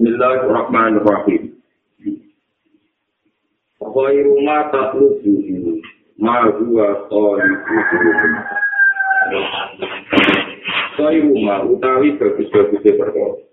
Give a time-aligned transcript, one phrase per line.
[0.00, 1.60] Bismillahirrahmanirrahim.
[3.84, 5.76] Khairu ma tatlubu
[6.16, 8.16] ma huwa khairu.
[10.96, 13.44] Khairu ma utawi bagus-bagus perkara.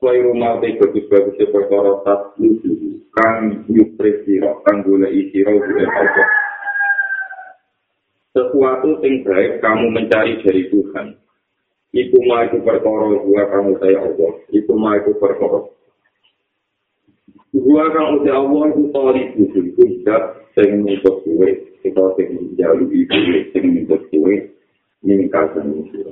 [0.00, 2.72] Khairu ma utawi bagus-bagus perkara tatlubu
[3.12, 4.80] kang yupresira kang
[5.12, 6.28] isira oleh Allah.
[8.32, 11.25] Sesuatu yang baik kamu mencari dari Tuhan.
[11.96, 14.32] Iku ma iku perkara gua kamu saya Allah.
[14.52, 15.64] Iku ma iku perkara.
[17.56, 21.48] Gua kamu saya Allah itu tali itu itu tidak sing nuntut kue.
[21.80, 23.16] Kita sing menjauh itu
[23.56, 24.52] sing nuntut kue.
[25.00, 26.04] Meningkatkan itu.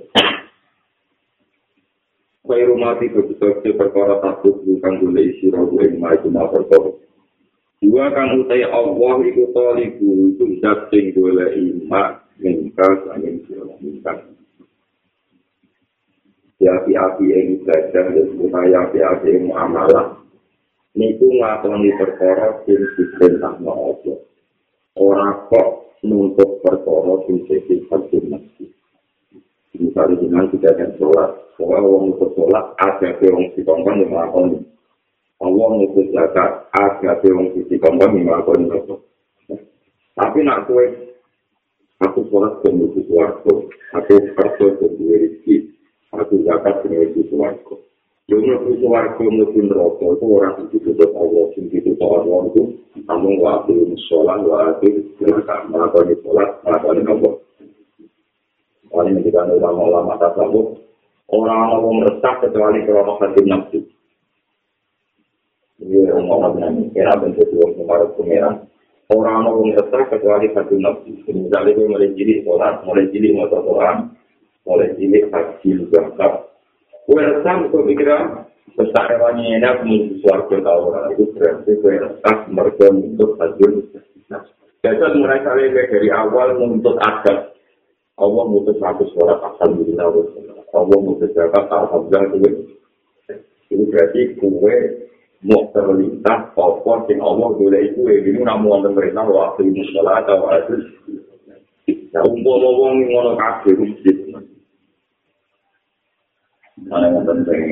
[2.44, 6.96] Kaya rumah itu betul perkara takut bukan boleh isi rohu yang ma iku ma perkara.
[7.84, 12.24] Gua kamu saya Allah itu tali itu tidak sing boleh imak.
[12.40, 13.20] Meningkatkan
[16.64, 16.72] itu.
[16.72, 20.06] Api-api yang ibadah dan supaya api-api yang muamalah.
[20.96, 24.16] Niku ngelakoni perkara sing diperintah Allah.
[24.94, 25.68] Orang kok
[26.06, 28.70] nuntut perkara sing sifat masjid.
[29.74, 34.62] Misalnya dengan tidak ada sholat, soal orang nuntut sholat, ada orang si kongkong yang melakukan.
[35.42, 38.96] Allah nuntut zakat, ada orang si kongkong yang itu.
[40.14, 40.86] Tapi nak kue,
[41.98, 43.66] aku sholat ke musuh suarco,
[43.98, 45.73] aku kerja ke dua rizki,
[46.20, 47.82] aku zakat menuju suwargo.
[48.30, 52.62] Yo menuju suwargo menuju neraka itu orang itu tutup Allah, sing ditutup Allah itu
[53.04, 53.74] namun waktu
[54.06, 54.88] sholat, waktu
[55.68, 57.30] melakukan sholat, melakukan nopo.
[58.94, 60.78] Paling ketika ulama-ulama tasawuf,
[61.26, 63.80] orang-orang meresah kecuali kalau hati nafsu.
[65.82, 68.54] Ini orang-orang yang kira bentuk dua kemarin pengeran.
[69.10, 71.10] Orang-orang meresah kecuali hati nafsu.
[71.26, 74.14] Misalnya dia mulai jili sholat, mulai jili motor Quran,
[74.64, 75.70] mulai cilik haji.
[77.04, 83.36] Kue resam itu pikiran besar hewannya enak menuju suarga tahu itu berarti resam mereka untuk
[83.36, 83.66] haji
[84.84, 87.56] Jadi mereka lebih dari awal menuntut adat.
[88.14, 90.06] Allah mutus satu suara alhamdulillah.
[90.72, 92.72] Allah mutus zakat alhamdulillah itu
[93.74, 94.76] itu berarti kue
[95.44, 100.48] mau terlintas apa yang Allah boleh itu ini namun wonten perintah waktu ini sholat atau
[100.56, 100.74] itu
[102.14, 104.16] ya umpama wong ngono kabeh masjid
[106.82, 107.62] mana yang penting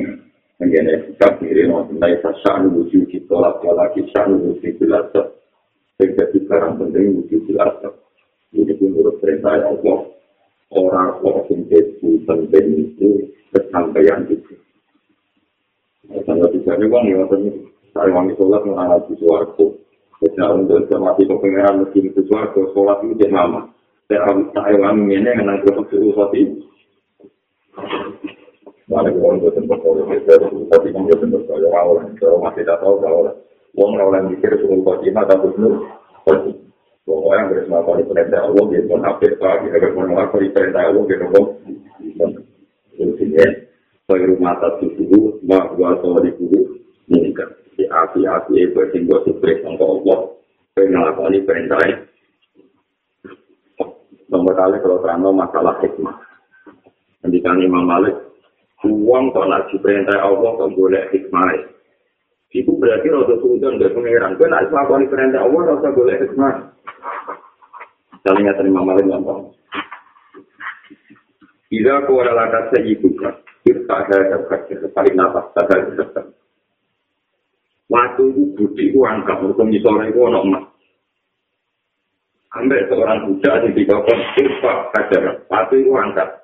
[0.63, 5.11] mengenai sikap diri mau tentang sasar wujud kita lagi lagi sasar wujud jelas
[5.99, 7.75] terjadi sekarang penting wujud jelas
[8.55, 9.99] ini pun menurut perintah Allah
[10.71, 11.19] orang
[11.51, 13.09] yang itu penting itu
[13.51, 14.55] kesampaian itu
[16.03, 17.47] Tanda bicaranya bang, ya tadi
[17.95, 19.65] saya wangi sholat mengalami suaraku.
[20.23, 23.71] Saya untuk mati kepengeran mesin itu suaraku, sholat itu jadi lama.
[24.11, 24.35] Saya
[24.67, 26.63] alami ini dengan aku sholat itu.
[27.73, 28.02] Mana uang
[29.01, 30.33] gue tempat kalau kita
[30.69, 33.33] tapi kan gue tempat kalau awal kalau masih tak tahu kalau
[33.73, 35.81] uang awal mikir suruh kau cima tak betul.
[37.03, 40.87] Pokoknya beres apa di perintah Allah dia pun hampir pagi agar pun apa di perintah
[40.87, 41.47] Allah dia dong.
[42.93, 43.47] Jadi ya,
[44.07, 46.79] saya rumah satu dulu, mak gua tahu di dulu
[47.11, 47.49] menikah.
[47.75, 50.19] Di api-api itu tinggal sukses untuk Allah.
[50.77, 51.81] Pengen di perintah
[54.31, 56.17] Nomor kali kalau terang masalah hikmah.
[57.21, 58.15] Ketika Imam Malik
[58.83, 61.71] uang kok nak diperintah Allah kok boleh hikmah.
[62.53, 64.37] Itu berarti rasa suudon dari pengeran.
[64.37, 66.55] Kau nak melakukan perintah Allah rasa boleh hikmah.
[68.23, 69.51] Ingat terima malam gampang.
[71.67, 73.33] Bila kau ada latar sejibuka,
[73.65, 76.25] kita ada dapat paling nafas, ada dapat.
[77.89, 80.65] Waktu itu budi itu angkat, untuk misalnya itu anak emas.
[82.53, 86.42] Ambil seorang budak di tiga puluh, kita kajar, waktu itu angkat.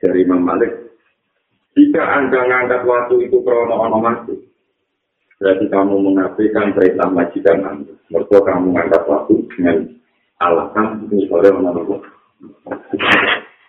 [0.00, 0.72] Dari Imam Malik.
[1.76, 4.34] Jika Anda mengangkat waktu itu krono ono mati,
[5.38, 7.94] berarti kamu mengafikan perintah majikan Anda.
[8.10, 9.76] Mereka kamu mengangkat waktu dengan
[10.42, 12.02] alasan misalnya ono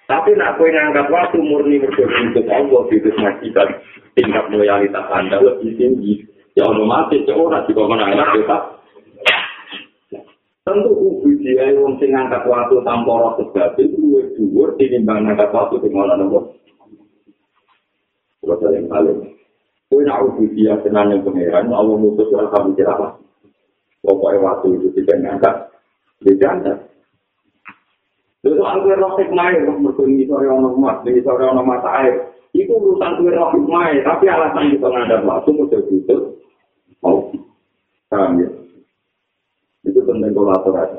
[0.10, 3.70] Tapi nak kau ngangkat waktu murni untuk Allah di majikan,
[4.18, 6.26] tingkat loyalitas Anda lebih tinggi.
[6.52, 8.58] Ya ono mati, ya orang juga menangkap kita.
[10.62, 10.94] Tentu
[11.42, 15.90] dia yang sing ngangkat waktu tanpa roh sebab itu luwih dhuwur tinimbang ngangkat waktu sing
[15.98, 16.54] ana nopo.
[18.46, 19.42] Kulo yang paling.
[19.90, 22.48] Kowe nak ubi dia tenan yang pangeran, Allah mutus ora
[22.78, 23.18] kira apa.
[24.06, 25.56] Pokoknya waktu itu tidak ngangkat,
[26.24, 26.78] dia jangan.
[28.42, 32.34] Lalu aku roh hikmah ya, mereka sore ono emas, ini sore ono mata air.
[32.54, 36.22] Itu urusan kue roh hikmah tapi alasan kita ngandar waktu, butuh.
[37.02, 37.34] Mau.
[38.10, 38.61] Paham ya?
[40.02, 40.98] Itu penting kolaborasi.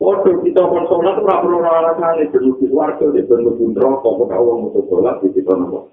[0.00, 4.32] Waduh, kita pun sholat, ora perlu alasan, itu di warga, di bentuk bundro, kok kok
[4.32, 5.92] awang untuk sholat, di kita nopo.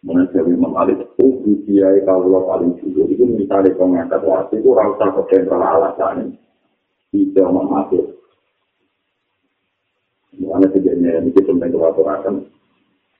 [0.00, 5.12] Menurut saya Imam Ali, itu kiai kalau paling jujur, itu misalnya pengangkat waktu, itu rasa
[5.12, 6.40] kecentral alasan.
[7.12, 8.00] Tidak memati.
[10.40, 12.34] Mulanya sebenarnya, ini kita penting kewaturakan.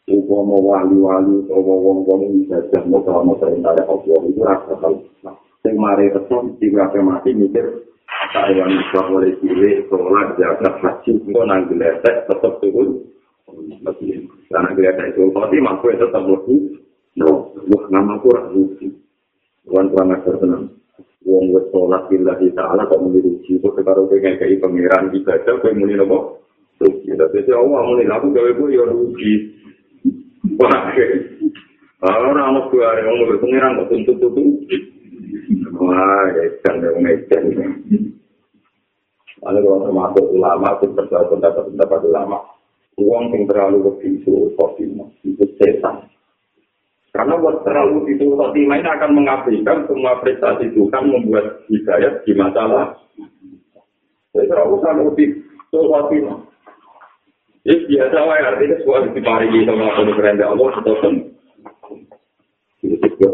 [0.09, 3.01] Upama wali-wali, atau wong-wong bisa jadi mau
[3.37, 5.05] perintah Allah, itu rasa kalau.
[5.65, 7.85] Yang mari resum, tiga mati, mikir,
[8.35, 13.01] Taiwan bisa boleh pilih sholat jaga haji itu nang geletek tetap turun.
[14.51, 16.23] Karena geletek itu tapi mampu itu tetap
[17.17, 17.31] no.
[17.55, 18.63] Wah nama aku ragu
[19.65, 20.69] Tuhan kurang ajar tenang.
[21.25, 23.57] Wong wes sholat bila kita ala kok rugi?
[23.57, 26.45] Kok sekarang pengen kayak pangeran ibadah kok muni nopo?
[26.83, 27.17] Rugi.
[27.17, 29.35] Tapi saya Allah muni aku gawe gue ya rugi.
[30.61, 34.94] Wah orang mau gue ada ngomong pangeran kok tuntut tuntut
[35.75, 37.03] wah ya kan yang
[39.45, 42.39] Ada kalau termasuk ulama, itu percaya pendapat-pendapat ulama.
[42.97, 46.09] Uang yang terlalu begitu, khotimah, itu setan.
[47.13, 52.97] Karena buat terlalu itu khotimah ini akan mengabaikan semua prestasi Tuhan membuat hidayat di masalah.
[54.33, 56.41] Jadi terlalu sama itu khotimah.
[57.69, 60.93] Jadi biasa lah, artinya sebuah diparingi sama penuh Allah, itu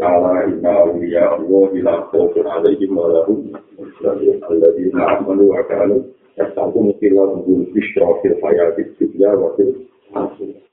[0.00, 3.52] ala inna awliya Allah ila khawfun alaihim wa lahum
[4.50, 6.00] الذين آمنوا وكانوا
[6.38, 9.64] يستعبون في الله بالبشرى في الحياة الدنيا وفي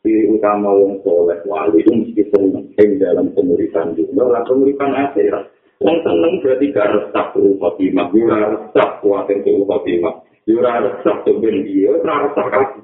[0.03, 5.47] Ciri utama wong soleh wali itu mesti seneng ing dalam pemuritan dunia lah pemuritan akhirat.
[5.79, 10.15] Wong seneng berarti gak resah tuh khotimah, ora resah kuatir tuh khotimah,
[10.47, 12.81] ora resah tuh ben dia, ora resah kaki.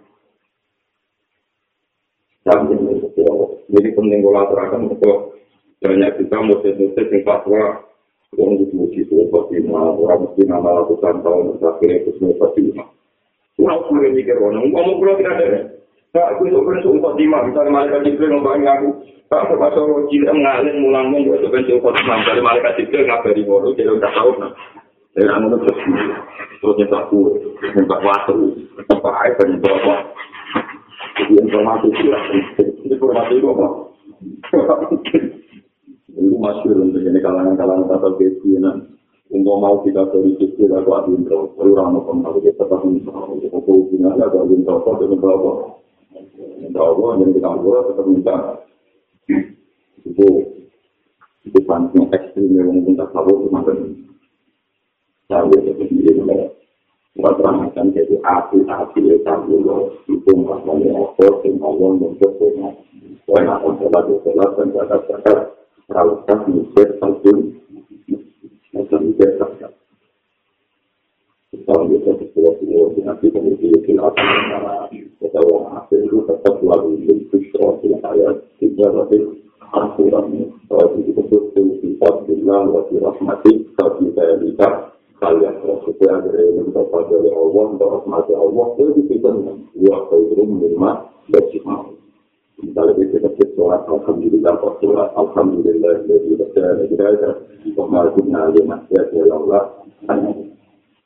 [3.69, 5.39] Jadi penting kalau aturakan untuk
[5.84, 7.84] banyak juga murid-murid yang fatwa
[8.34, 12.88] Wong itu mesti suruh Fatimah, orang mesti nama lakukan tahun terakhir itu suruh Fatimah.
[13.62, 15.70] Orang suruh mikir orang, ngomong pulau tidak ada.
[16.14, 18.88] Nah, aku itu kan suruh Fatimah, misalnya malaikat Jibril ngomongin aku.
[19.30, 22.18] Pak, aku pas orang cilik mengalir mulang mung, itu kan suruh Fatimah.
[22.26, 24.52] Dari malaikat Jibril ngabari ngoro, jadi udah tahu nah.
[25.14, 25.78] Dari anu terus,
[26.58, 28.34] terus nyetak kue, nyetak waktu,
[28.82, 29.94] nyetak air, nyetak apa.
[31.14, 32.10] Jadi informasi itu,
[32.90, 33.68] informasi itu apa?
[36.24, 38.96] Itu masyur untuk ini kalangan-kalangan kata kebianan.
[39.28, 41.52] Untuk mau kita dari kecil aku adun terus.
[41.60, 43.48] Lalu rano pengaruh kita tetap misalnya.
[43.52, 44.80] Aku hubungan aku adun terus.
[44.80, 45.40] Aku adun terus.
[46.64, 48.36] Minta Allah dan kita Allah tetap minta.
[50.08, 50.26] Itu
[51.44, 53.78] itu pancing ekstrim yang mungkin tak tahu cuma kan.
[55.28, 56.48] Saya itu sendiri mulai.
[57.20, 59.92] Buat terangkan jadi api-api ya tahu loh.
[60.08, 61.26] Itu masalahnya apa.
[61.44, 62.48] Sehingga Allah mencoba.
[63.24, 64.68] Wah, aku sholat, sholat, dan
[65.88, 65.92] zakat-zakat.
[65.92, 67.38] rautas mikir salpun
[68.72, 69.72] masa mikir sakit
[71.54, 76.90] kita bisa sesuatu semua nanti kemudian kita akan mengenai kita orang asing itu tetap lalu
[77.06, 78.28] untuk sesuatu yang saya
[78.58, 79.22] tidak lebih
[79.70, 80.26] aturan
[80.66, 84.66] kalau itu betul sifat bila wajib rahmati tapi saya bisa
[85.22, 89.30] kalian supaya dari mendapat dari Allah untuk rahmati Allah itu kita
[89.78, 90.90] buat itu menerima
[91.30, 91.62] bersih
[92.62, 97.30] kita cek sholat alhamdulillah kok sholat alhamdulillah jadi kita kita ada
[97.74, 99.62] pemahaman ada masih ada Allah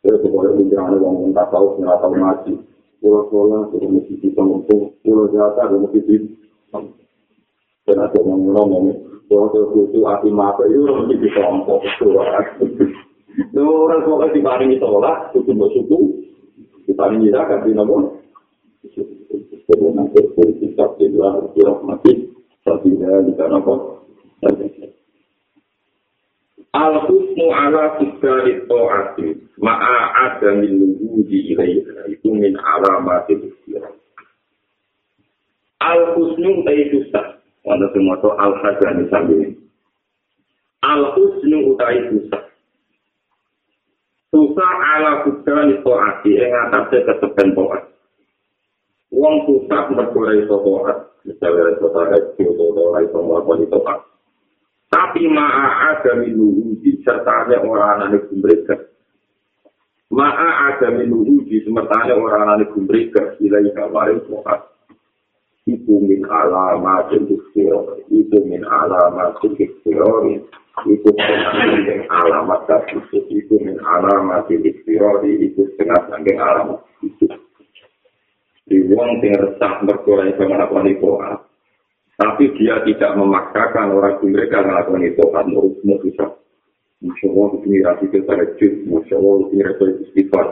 [0.05, 2.53] terus boleh menjalani uang yang tak tahu nggak tahu ngaji
[3.00, 6.79] pulau sholat itu mesti kita ngomong pulau jatah itu mesti kita
[7.89, 8.85] dan ada yang ngomong
[9.26, 9.49] pulau
[9.88, 16.02] itu hati mata itu mesti bisa ngomong sholat itu orang sholat diparingi sholat itu bersyukur
[16.85, 18.21] diparingi zakat di nomor
[19.69, 22.33] Kemudian berfungsi sakti dalam rahmati
[22.65, 24.01] Sabila di kana kok
[26.73, 29.29] Al-husnu ala tiga ta'ati
[29.61, 30.97] ma'a ada min
[31.29, 33.93] ilaiha itu min alamati bisirah
[35.85, 37.37] Al-husnu utai susah
[37.69, 39.53] Wanda semua itu al-hajani sambil
[40.81, 42.43] Al-husnu utai susah
[44.33, 47.98] Susah ala tiga ta'ati Yang atasnya kesepen ta'ati
[49.19, 53.79] Wong susah mergulai sotohat, misalnya sotohat itu, sotohat itu, melakukan itu,
[54.89, 58.79] Tapi ma'a ada minuhudi, sertanya orang anak mereka.
[60.15, 64.71] Ma'a ada minuhudi, sertanya orang anak mereka, ilai kamarin sotohat.
[65.67, 70.47] Itu min alamat ikhtiror, itu min alamat ikhtiror,
[70.87, 77.48] itu min alamat ikhtiror, itu min alamat ikhtiror, itu setengah sangking alamat ikhtiror.
[78.69, 81.41] Di wong sing resah mergo iso nglakoni poa.
[82.19, 86.27] Tapi dia tidak memaksakan orang mereka melakukan itu kan menurutmu bisa.
[86.99, 88.75] Masya Allah, ini rasi kita rejut.
[88.91, 90.47] Masya Allah, ini rasi istighfar.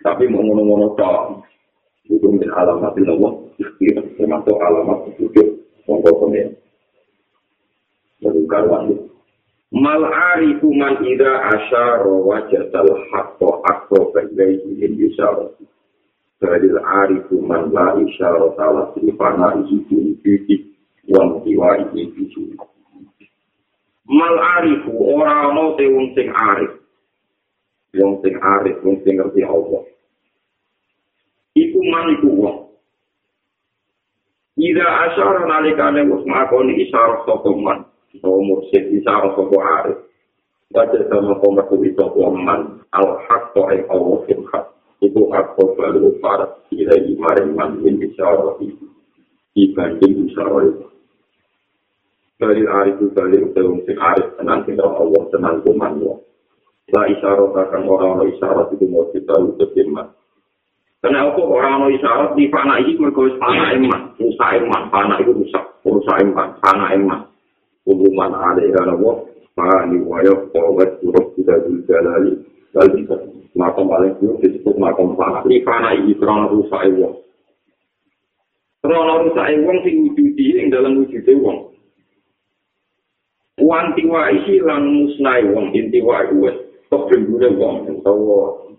[0.00, 1.44] Tapi mau ngono-ngono tok.
[2.08, 3.32] Itu min alamat Allah.
[4.16, 5.48] Termasuk alamat sujud.
[5.84, 6.48] Monggo komen.
[8.24, 8.84] Lalu karuan
[9.72, 15.48] Mal arifu man ida asyara wajadal haqqo akro bagai in isyara.
[16.42, 20.74] Badil arifu man la isyara salah silifana isi budi
[21.06, 22.34] wang tiwa budi.
[24.10, 26.82] Mal arifu ora ono te wong sing arif.
[27.94, 29.86] Wong sing arif, wong sing ngerti Allah.
[31.54, 32.58] Iku man iku wong.
[34.58, 37.86] Ida asyara nalikane wis makoni isyara sapa man.
[38.18, 40.10] Bahwa mursid bisa rasopo arif.
[40.74, 42.82] Baca sama komerku itu waman.
[42.90, 44.66] Al-haqqa ay Allah filhaq.
[45.02, 46.62] Itu haqqa balu farat.
[46.70, 48.86] Ila imarin man min isyarah itu.
[49.52, 50.86] Dibanding isyarah itu.
[52.38, 54.38] Dari arif itu dari utelung sing arif.
[54.38, 56.18] Tenang kita Allah tenang kuman Allah.
[56.94, 60.06] La isyarah akan orang-orang isyarah itu mau kita lupa firman.
[61.02, 65.64] Karena aku orang-orang isyarat di panah ini mereka panah emas, rusak emas, panah itu rusak,
[65.82, 67.26] rusak emas, panah emas.
[67.86, 69.10] hubungan ada yang apa
[69.58, 71.58] fani wayo kawat suruh kita
[71.90, 72.38] jalali
[72.78, 73.02] lalu
[73.52, 75.44] makam paling dulu disebut makam fana.
[75.44, 77.14] Ini fana ini terang rusak wong.
[78.80, 81.58] Terang rusak wong sing wujudi yang dalam wujud wong.
[83.60, 86.56] Wanti wa isi lan musnai wong inti wa wes
[86.88, 87.84] tok bendune wong.
[87.92, 88.72] Utawa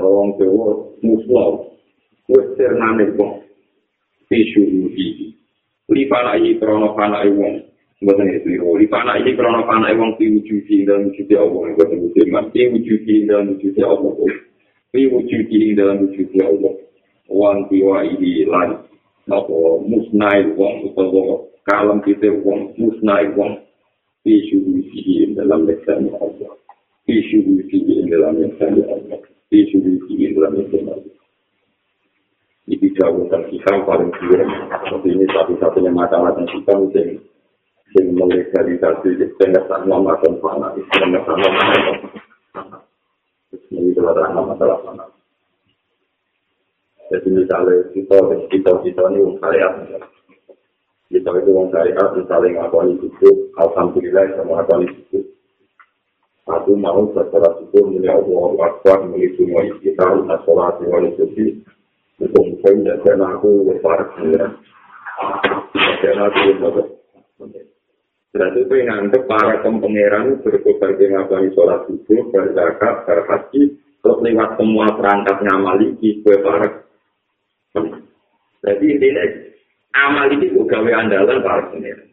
[0.00, 0.68] wong dewa
[1.00, 1.64] musnah
[2.28, 3.40] wes ternane wong.
[4.28, 5.32] Pisu wujudi.
[5.90, 7.69] Li fana ini terang fana wong
[8.00, 12.48] Bukan itu, di panah ini karena panah wong diwujudi dalam wujudi Allah, bukan wujud mas,
[12.56, 14.16] diwujudi dalam wujudi Allah,
[14.96, 16.80] diwujudi dalam wujudi Allah,
[17.28, 18.88] wong tiwa ini lan,
[19.28, 23.68] apa musnai wong, atau kalam kita wong, musnai wong,
[24.24, 26.56] diwujudi dalam lesan Allah,
[27.04, 29.20] diwujudi dalam lesan Allah,
[29.52, 31.16] diwujudi dalam lesan Allah.
[32.64, 34.48] Ini jauh dan kita paling kira,
[35.04, 37.29] ini satu-satunya yang kita mesti
[37.90, 41.96] sing melegalisasi pengesan nama dan fana pengesan nama dan
[42.54, 42.78] fana.
[43.70, 45.04] Ini adalah masalah fana.
[47.10, 48.18] Jadi misalnya kita
[48.50, 49.74] kita kita ini orang syariat.
[51.10, 55.18] Kita itu orang syariat misalnya ngakoni itu alhamdulillah sama ngakoni itu
[56.50, 61.62] aku mau setelah itu melihat Allah Akbar melihat kita nah sholat wali suci
[62.20, 66.50] itu mungkin dan aku besar dan aku
[68.30, 74.86] Berarti itu nganggep para pempengeran berkobar di ngabani sholat subuh, berzakat, berhaji, terus lewat semua
[74.94, 76.86] perangkat ngamali di kue para
[78.60, 79.24] Jadi intinya
[79.98, 82.06] amal ini juga gawe andalan para pengeran.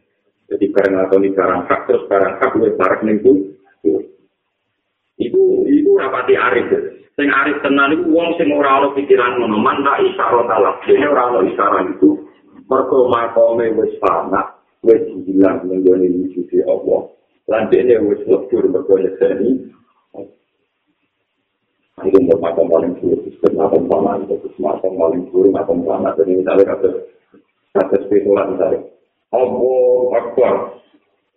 [0.48, 3.34] Jadi barang atau ini barang hak, terus barang hak kue para minggu.
[5.22, 6.66] Itu itu rapati arif.
[7.14, 10.82] Sing arif tenan itu wong sing ora ana pikiran man tak isyarat Allah.
[10.82, 12.26] Dene ora ana isyarat itu.
[12.66, 17.02] Mergo makome wis panak, wis hilang menggone wujud Allah.
[17.48, 19.72] Lan dene wis lebur berkonya seni.
[22.06, 26.14] Itu mau makam paling buruk, sistem makam paman, terus makam paling buruk, makam paman.
[26.14, 26.90] Jadi misalnya kata,
[27.74, 28.86] kata spekulan misalnya,
[29.34, 30.78] Allah Akbar.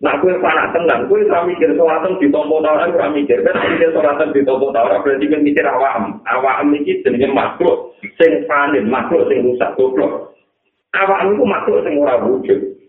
[0.00, 3.92] Nah, gue panak tenang, gue tak mikir sholatnya di tombol tawar, gue mikir, kan mikir
[3.92, 6.25] sholatnya di tombol tawar, berarti gue mikir awam.
[6.25, 10.32] Awam ini jenisnya makhluk, sing panin, makhluk sing rusak, goblok.
[10.97, 12.80] Awam itu makhluk sing ora wujud.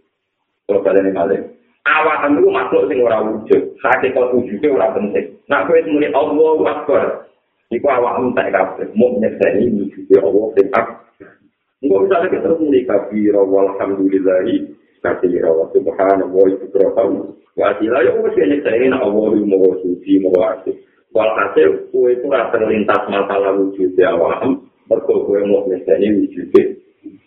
[0.71, 1.51] Kalau kalian ini
[1.81, 3.75] Awakan itu makhluk sing ora wujud.
[3.83, 5.35] Hakikat wujudnya ora penting.
[5.51, 7.27] Nah, kowe muni Allah Akbar.
[7.73, 8.87] Iku awak entek kabeh.
[8.95, 10.87] Mau nyekseni wujudnya Allah sing ak.
[11.81, 14.55] Enggak bisa lagi terus muni kabira walhamdulillahi.
[15.01, 17.21] Kabira wa subhanahu wa ta'ala.
[17.57, 20.77] Wa atila ya wis nyekseni Allah mau suci mau asih.
[21.11, 24.69] Walhasil kowe itu ora terlintas masalah wujudnya awam.
[24.85, 26.77] Mergo kowe mau nyekseni wujudnya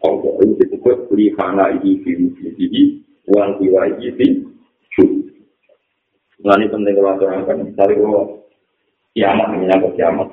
[0.06, 0.32] Allah.
[0.46, 1.98] Itu disebut lihana ini
[2.54, 4.44] di jiwa ini
[6.44, 8.22] Nah ini penting kalau aturakan, misalnya kalau
[9.16, 10.28] kiamat, menyangkut kiamat.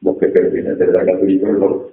[0.00, 1.92] Bukan berbeda dari agak beli dulu.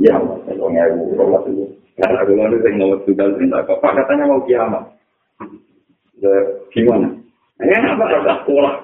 [0.00, 1.64] Kiamat, kalau ngewu, kalau itu.
[2.00, 4.84] Karena aku lalu saya ngomong juga, tidak apa katanya mau kiamat.
[6.72, 7.08] Gimana?
[7.60, 8.74] Ya, apa kata sekolah?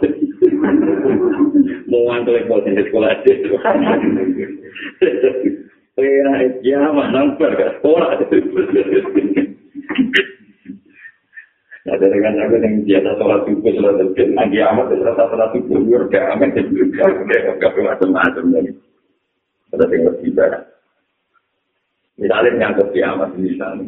[1.89, 3.33] Mau ngantuk ekor di sekolah aja.
[5.95, 8.19] Ya, kiamat, nampak ke sekolah.
[11.95, 15.79] Nah, dari kan aku yang biasa sholat subuh, sholat subuh, lagi amat, sholat sholat subuh,
[15.79, 16.59] gue udah amat,
[17.63, 18.73] gak macam-macam lagi.
[19.71, 20.63] Ada yang lebih baik.
[22.19, 23.87] Misalnya nyangkut kiamat, misalnya.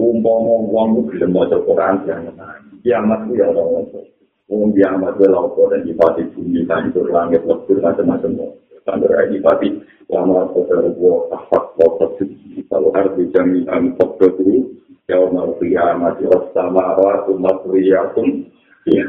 [0.00, 2.48] Umpama uang itu bisa mau Quran, jangan
[2.80, 3.84] Kiamat itu ya Allah.
[4.48, 8.56] Wong kiamat itu lauko dan dipati bumi, hancur langit, lebur, macam-macam.
[8.88, 9.68] Sampai lagi dipati,
[10.08, 12.16] lama kotor gua, tahap, kotor,
[12.72, 18.46] kalau harus dijaminan kotor itu, jauh mau kiamat, jelas sama awal, umat riyakum,
[18.86, 19.04] ya.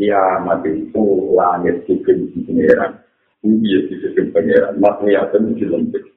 [0.00, 1.04] Kiamat itu
[1.36, 2.96] langit bikin pengeran,
[3.44, 6.08] bumi bikin pengeran, matriatum di lembek.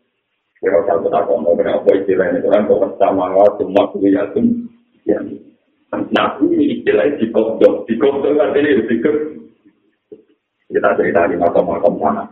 [0.63, 4.71] Kalau satu tak mau berapa istilahnya, kan kok sama awal, umat riyakum,
[5.03, 5.19] ya.
[5.95, 7.87] Nah, ini istilah di kodok.
[7.87, 9.11] Di kodok artinya lebih ke
[10.71, 12.25] kita cerita di makam-makam sana.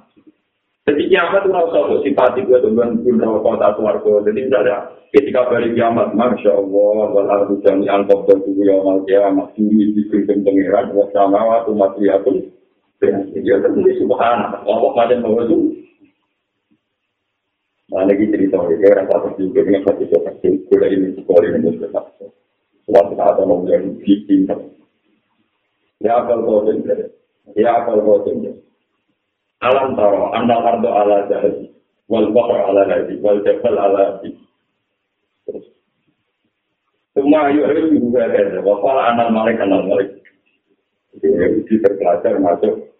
[0.83, 4.13] Jadi kiamat itu rasa untuk simpati gue dengan pun rokok kota suarga.
[4.27, 4.77] Jadi misalnya
[5.15, 9.95] ketika balik kiamat, Masya Allah, walau hujan yang angkop dan tubuh yang mal kiamat, ini
[9.95, 12.35] di krisim pengiran, waktu mati aku,
[12.99, 15.57] dia tertulis subhanallah, Allah macam bahwa itu.
[17.87, 21.69] Nah, lagi cerita, dia rasa terjumpa dengan satu seperti itu, ini sekolah ini,
[22.83, 24.51] suatu saat orang yang bikin
[26.03, 27.71] ya akal kodim ya.
[27.71, 28.51] Akal kodim
[29.63, 31.55] alam taro anda ardo ala jahat
[32.11, 34.35] wal bakar ala nabi wal jabal ala nabi
[37.15, 40.09] semua ayu harus juga ada wafal anak malik anak malik
[41.23, 42.93] jadi terpelajar masuk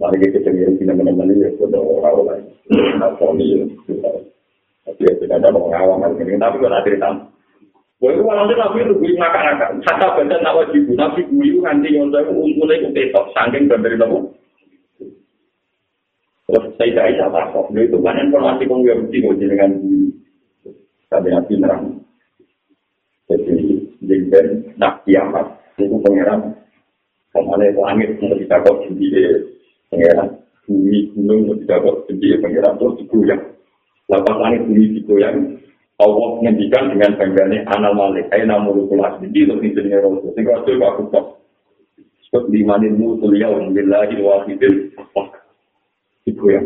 [0.00, 2.44] Mari kita cengir kita menemani ya sudah orang lain.
[2.96, 3.64] Nah, suami ya.
[4.88, 6.40] Tapi ya tidak ada awam ini.
[6.40, 7.08] Tapi kalau cerita
[8.00, 9.70] Wah itu malah nabi itu gue ngakak-ngakak.
[9.84, 10.88] Kata baca tak wajib.
[10.96, 13.28] Nabi gue itu nanti nyontok itu untungnya itu petok.
[13.36, 14.32] Sangking dari nopo.
[16.78, 17.66] Saya tak bisa takut.
[17.76, 19.70] Itu kan informasi kong gue mesti gue dengan
[21.10, 21.84] Tapi nabi nerang.
[23.26, 23.56] Jadi
[24.02, 24.46] jengben
[24.78, 25.46] nak kiamat.
[25.78, 26.54] Itu pengeran.
[27.30, 29.22] Kemana itu langit mau ditakut sendiri
[29.90, 30.28] pengeran.
[30.66, 32.78] Bumi gunung mau ditakut sendiri pengeran.
[32.78, 33.42] Terus digoyang.
[34.10, 35.60] Lepas langit bumi digoyang.
[36.00, 38.48] Allah ngendikan dengan banggane anal malik ayo
[39.20, 41.26] iki lho sing jenenge rasul sing rasul kok aku kok
[42.32, 44.96] sebab di manin mutul yaum billahi wahidil
[46.26, 46.60] iku ya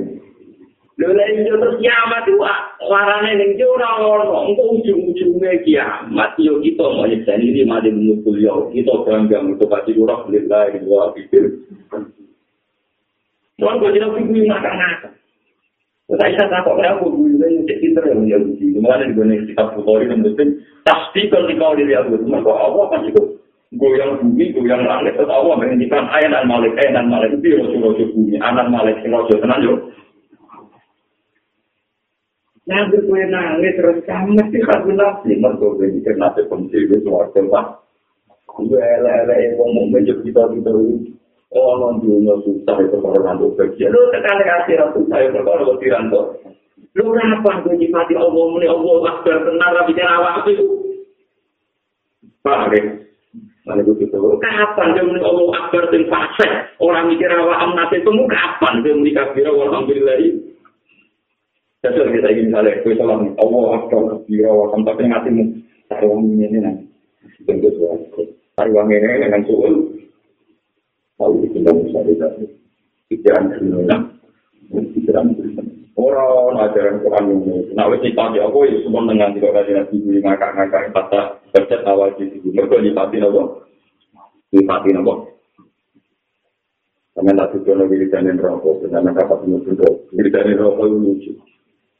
[0.94, 2.38] lho lha iki terus kiamat itu
[2.86, 8.70] warane ning ora ono engko ujung-ujunge kiamat yo kita mau nyekani di manin mutul yaum
[8.70, 11.46] kita bangga untuk pasti ora billahi wahidil
[13.54, 15.12] Tuhan kau tidak pikir makan-makan.
[16.04, 18.76] Saya saya takut saya aku dulu ini cek pinter yang dia uji.
[18.76, 20.48] Kemarin di gue kitab Bukhari dan Muslim,
[20.84, 23.33] pasti kalau di kau dari aku, maka Allah kan itu
[23.76, 25.14] goyang bumi, goyang langit.
[25.14, 28.96] Terus Allah menghentikan ayat dan malik, ayat dan malik itu rojo rojo bumi, anak malik,
[29.06, 29.74] rojo tenang yo.
[32.64, 37.28] Nanti gue nangis terus kamu mesti kamu nafsi, mereka gue mikir nafsi penci gue semua
[37.36, 37.84] tempat.
[38.56, 41.12] Gue ele-ele yang ngomong meja kita ini.
[41.54, 43.92] Oh, non dunia susah itu kalau nanti bagian.
[43.92, 46.22] Lu sekali akhirat susah itu kalau lebih ranto.
[46.96, 50.66] Lu kenapa gue nyipati Allah muni Allah akbar tenang tapi jangan awak itu.
[52.42, 52.74] Paham
[53.64, 54.20] Mana gue gitu.
[54.44, 56.48] Kapan dia muni Allah akbar dan fase?
[56.84, 60.52] Orang mikir awak amat itu mu kapan dia muni kafir alhamdulillah ini.
[61.80, 65.44] Jadi kita ingin misalnya, gue salam Allah akbar kafir alhamdulillah tapi ngatimu.
[65.88, 66.84] Taruh ini ini nanti.
[67.48, 68.20] Tentu suatu.
[68.52, 69.74] Taruh ini dengan suul.
[71.14, 72.48] tahu itu tidak bisa dikasih
[73.06, 73.96] pikiran dunia
[74.74, 75.30] pikiran
[75.94, 80.18] orang ajaran Quran ini nah wes nyipati aku ya semua dengan tidak ada nabi ini
[80.22, 81.20] ngakak-ngakak kata
[81.54, 83.42] bercet awal di situ mereka nyipati apa
[84.50, 85.14] nyipati apa
[87.14, 90.10] Kami tak suka nak wiridan rokok, karena kapak penuh bentuk.
[90.10, 91.32] Wiridan rokok itu lucu.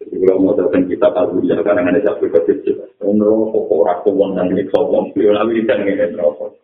[0.02, 2.82] Jadi kalau mau datang kita tahu ya kadang ada satu kecil.
[2.98, 5.14] Rokok kok rakyat uang dan milik sombong.
[5.14, 6.58] Bila wiridan ini rokok.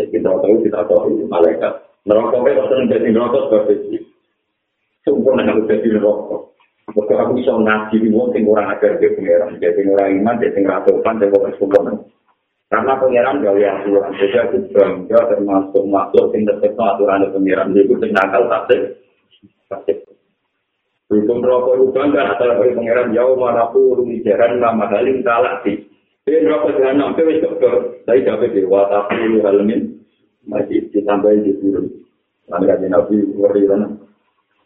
[0.00, 4.00] kita tahu kita tahu malaikat neraka itu menjadi neraka seperti
[5.10, 6.38] sempurna kalau jadi neraka
[6.90, 10.58] Maka aku bisa ngaji di wong sing orang ajar ke pengeran, jadi orang iman, jadi
[10.58, 11.92] ngerasukan, jadi orang sempurna.
[12.70, 17.86] Karena pengeran gak yang aturan, jadi aku bangga termasuk makhluk yang tetap aturan pengeran, jadi
[17.86, 18.80] aku nakal tasik.
[21.10, 25.82] Hukum rokok itu bangga, asal dari pengeran jauh mana pun, jaran nama halim kalah sih.
[26.22, 27.74] Dia rokok jahanam, itu wis dokter,
[28.06, 29.98] saya dapat di watak dulu halamin,
[30.46, 31.86] masih ditambahin di turun.
[32.46, 33.82] Nanti kan nabi ngeri kan,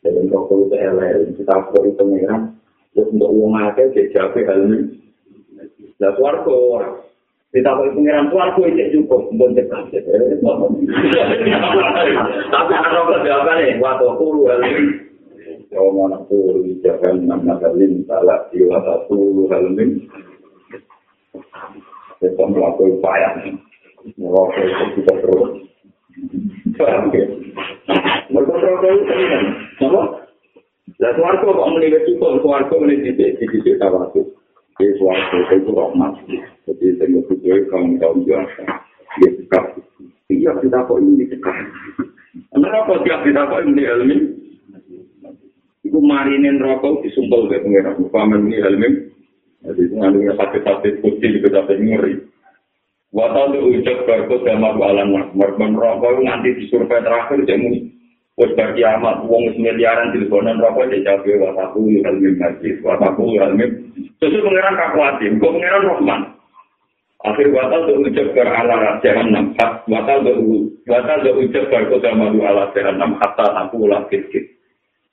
[0.04, 2.44] jadi rokok itu LR, kita kok itu merah,
[2.92, 5.00] terus untuk uang aja dia jabe halamin.
[5.96, 6.76] Nah suarco,
[7.48, 9.96] kita kok itu pengiran suarco itu cukup, belum cekat.
[12.52, 15.08] Tapi rokok siapa nih, watak dulu halamin.
[15.72, 20.04] Jauh mana pun, jangan nama kalian salah di watak dulu halamin.
[22.20, 23.40] Kita melakukan upaya
[24.20, 25.52] merokok itu kita terus.
[26.74, 29.44] Mereka merokok itu kan,
[29.84, 30.02] apa?
[31.00, 34.22] Lah suarco kok menilai cukup, suarco menilai titik, titik titik tawasu.
[34.78, 36.12] Jadi suarco itu rahmat.
[36.66, 38.62] Jadi saya nggak butuh kaum kaum biasa.
[39.22, 39.60] Dia suka.
[40.34, 41.56] ditakok ini dicekak.
[42.58, 44.16] Neraka tiap ditakok ini ilmi.
[45.84, 48.02] Iku marinin rokok disumpel ke pengiran.
[48.10, 48.88] Paman ini ilmi.
[49.64, 52.14] Jadi ngandungnya sakit-sakit putih juga sampai ngeri.
[53.14, 57.86] Watal itu ucap berkut sama balan merban rokok nganti disurvei terakhir jamu.
[58.34, 62.82] Wes bagi amat uang miliaran di lebanon rokok jadi jago wataku ilmi ngaji.
[62.82, 63.66] Wataku ilmi.
[64.18, 65.38] Sesuai pengiran kakuatin.
[65.38, 66.20] Kok pengiran Rahman.
[67.22, 69.86] Akhir watal itu ucap ber ala enam hat.
[69.86, 74.58] Watal itu watal itu ucap berkut sama ala enam hatta aku ulah kit-kit.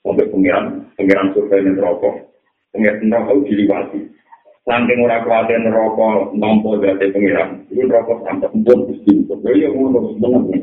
[0.02, 2.34] Sampai pengiran pengiran survei rokok.
[2.74, 4.21] Pengiran rokok diliwati.
[4.62, 7.66] Saking ora kuwate neraka nampa dadi pengiran.
[7.74, 9.26] Iku neraka sampe pun Gusti.
[9.26, 10.58] Lha iya ngono sebenarnya.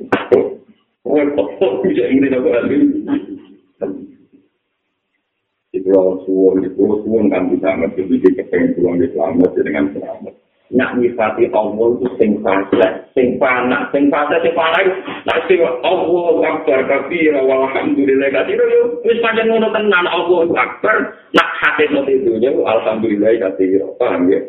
[1.03, 1.49] Kowe kok
[1.83, 2.79] bisa ini kok ali.
[5.75, 5.91] Itu
[6.25, 10.35] suwon itu suwon kan bisa ngerti iki kepengen pulang selamat dengan selamat.
[10.69, 14.93] Nak nyifati Allah itu sing fasa, sing panak, sing fasa, sing panak itu
[15.25, 20.97] nanti Allah akbar kafir, walhamdulillah kafir, yo wis pancen ngono tenan Allah akbar,
[21.33, 24.41] nak hati nanti itu alhamdulillah kafir, paham ya?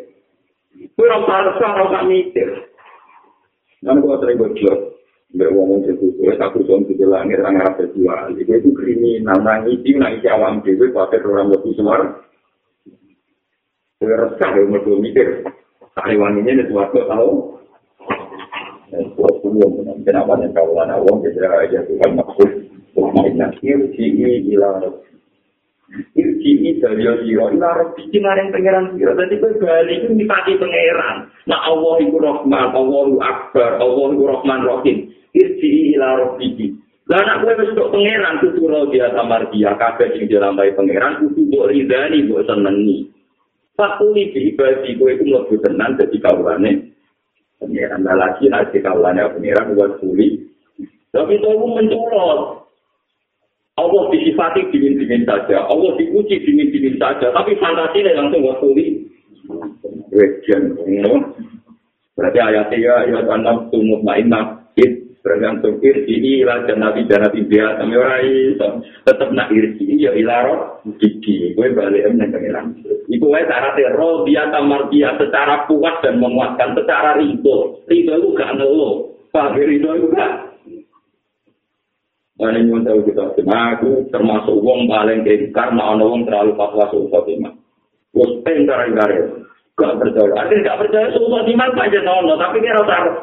[0.92, 2.48] Kue rasa rasa rasa mikir.
[3.80, 4.76] Nanti gua sering bocor,
[5.32, 10.28] berwong itu, kue satu tahun di langit orang Arab jual, itu itu kriminal, nangisi, nangisi
[10.28, 12.28] awam dewi, pakai orang lebih semar.
[13.96, 15.48] Kue resah, kue mikir.
[15.98, 17.60] Taiwan ini itu waktu tahu.
[20.00, 22.50] Kenapa yang kau lana wong kita aja Tuhan maksud
[22.98, 24.82] Mainan irji'i ila
[26.14, 31.94] Irji'i dari siro Ila rabbi kemarin pengeran siro Jadi kembali itu dipati pengeran Nah Allah
[32.02, 34.96] itu Rahman Allah Akbar Allah itu Rahman Rahim
[35.38, 36.74] Irji'i ila rabbi
[37.06, 41.70] Lah anak gue besok pengeran Kutu dia samar dia Kabeh yang dilambai pengeran Kutu buat
[41.70, 43.09] ridhani buat senengi
[43.80, 46.92] Fakuli di ibadi gue itu lebih tenang jadi kawannya.
[47.56, 50.36] Pengiran lagi nanti kawannya pengiran buat kuli.
[51.16, 52.60] Tapi itu mencolot.
[53.80, 55.64] Allah disifati dingin-dingin saja.
[55.64, 57.32] Allah diuji dingin-dingin saja.
[57.32, 59.08] Tapi fantasinya langsung buat kuli.
[60.12, 60.76] Wejen.
[62.12, 64.60] Berarti ayatnya ya, ya, anam tumut ma'inah.
[65.20, 71.52] Bergantung irsi ila jannati jannati dia kami ora iso tetep nak irsi ya ilaro gigi
[71.52, 72.72] gue balik nang pengiran
[73.10, 77.82] iku wae syaratnya ro dia tamar dia secara kuat dan menguatkan secara ridho.
[77.90, 79.10] Ridho itu gak ngeluh.
[79.34, 80.34] Pak ridho itu gak?
[82.40, 87.12] Mana yang tahu kita, aku termasuk uang paling kayak karena ono uang terlalu fatwa suhu
[87.12, 87.52] khotimah.
[88.16, 89.28] Gue pengen gara-gara,
[89.76, 90.32] gak percaya.
[90.40, 93.16] Akhirnya gak percaya khotimah aja nono, tapi dia harus harus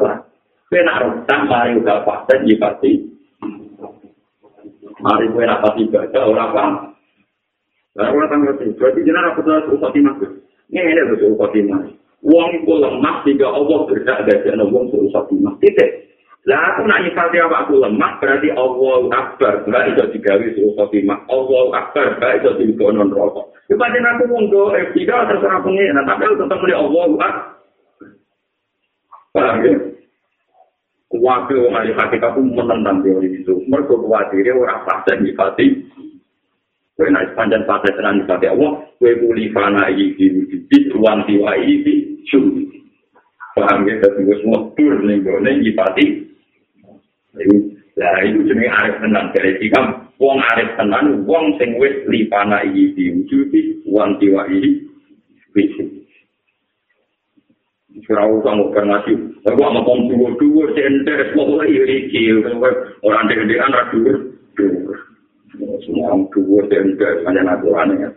[0.67, 3.07] Kue nak rutang, mari udah paten, ya pasti.
[4.99, 6.73] Mari kue nak pasti baca, paham.
[7.97, 10.13] Lalu orang tanggal itu, berarti jenar aku telah suruh khotimah.
[10.69, 11.81] Ini ada suruh khotimah.
[12.21, 15.55] Uang itu lemah, jika Allah berdak dari anak uang suruh khotimah.
[15.63, 15.89] Tidak.
[16.45, 19.53] Lah aku nak nyifati apa aku lemah, berarti Allah akbar.
[19.65, 21.25] Enggak bisa digawi suruh khotimah.
[21.31, 23.55] Allah akbar, enggak bisa digonon rokok.
[23.71, 25.97] Ibadah aku monggo, eh, tidak terserah pengen.
[26.03, 27.33] Tapi aku tetap melihat Allah akbar.
[29.31, 29.73] Paham ya?
[31.07, 33.63] Wakil wong ahli hakikat pun menentang teori itu.
[33.71, 35.67] Mereka khawatirnya orang fase nyifati.
[36.99, 38.83] Kue naik panjang fase tenan nyifati Allah.
[38.99, 42.67] Kue muli fana iki wujudit wanti wa iki syuri.
[43.55, 44.37] Paham ya, tapi gue
[44.75, 46.05] tur nih gue nih nyifati.
[47.97, 49.31] Lah itu jenis arif tenan.
[49.31, 49.79] Jadi jika
[50.19, 54.83] wong arif tenan, wong sing wis li fana iki wujudit wanti wa iki
[55.55, 55.96] syuri.
[58.07, 62.39] Surau kamu ngasih, aku mau ngomong dua dua cender, mau lagi iki,
[63.03, 64.15] orang degan ra dua
[64.55, 64.95] dua,
[65.83, 68.09] semua orang dua cender, hanya naturan ya.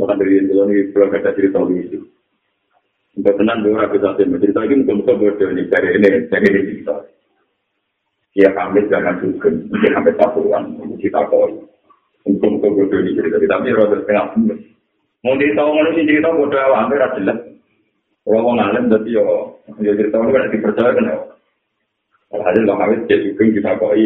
[0.00, 2.00] Orang dari itu ini belum ada cerita itu.
[3.20, 6.60] Untuk tenang dua ratus satu cerita ini mungkin mungkin berdua ini dari ini dari ini
[6.72, 6.96] cerita.
[8.32, 10.62] Dia kami jangan juga, mungkin sampai satuan,
[10.96, 11.52] kita koi.
[12.24, 14.56] Mungkin mungkin berdua ini cerita, tapi rasa setengah
[15.26, 17.47] Mau ditahu mana sih cerita bodoh awal, hampir jelas.
[18.28, 19.24] Kalau mau ngalim berarti yo,
[19.80, 21.16] yo cerita ini kan dipercaya kan ya.
[22.28, 24.04] Alhasil lo kawin jadi juga kita koi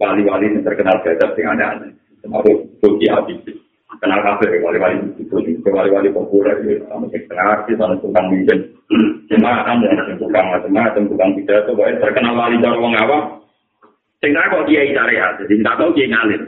[0.00, 1.92] wali-wali yang terkenal gajah dengan aneh.
[2.24, 3.36] Termasuk Tuki Abi.
[4.00, 5.36] Kenal kafe wali-wali itu,
[5.68, 6.88] wali-wali populer gitu.
[6.88, 8.72] Sama setengah artis, sama tukang mungkin.
[9.28, 13.44] Cuma kan ya, tukang macam-macam, tukang pidato, terkenal wali cara wong awam.
[14.24, 16.42] Sehingga kok dia ya, jadi tidak tahu dia ngalim.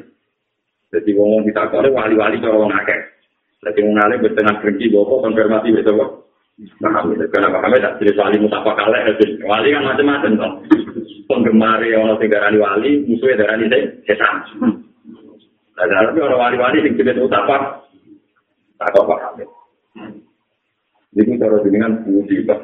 [0.89, 3.01] Jadi ngomong kita kok wali-wali cara wong akeh.
[3.61, 6.28] Jadi wong ngalim bertengah kerja, bawa konfirmasi besok.
[6.59, 9.07] Nah, karena Pak Hamid tak wali mutapa kalah,
[9.47, 10.53] wali kan macam-macam toh.
[11.31, 13.71] Penggemar yang orang wali, musuhnya darani
[14.03, 14.43] setan.
[15.79, 17.87] Nah, tapi orang wali-wali yang jadi mutapa,
[18.75, 19.21] tak tahu Pak.
[21.15, 22.61] Jadi cara dengan budi pak.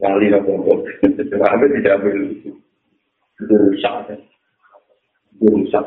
[0.00, 0.84] wali nopo
[1.16, 2.16] Kami tidak ambil
[3.40, 3.94] rusak.
[5.40, 5.84] Rusak.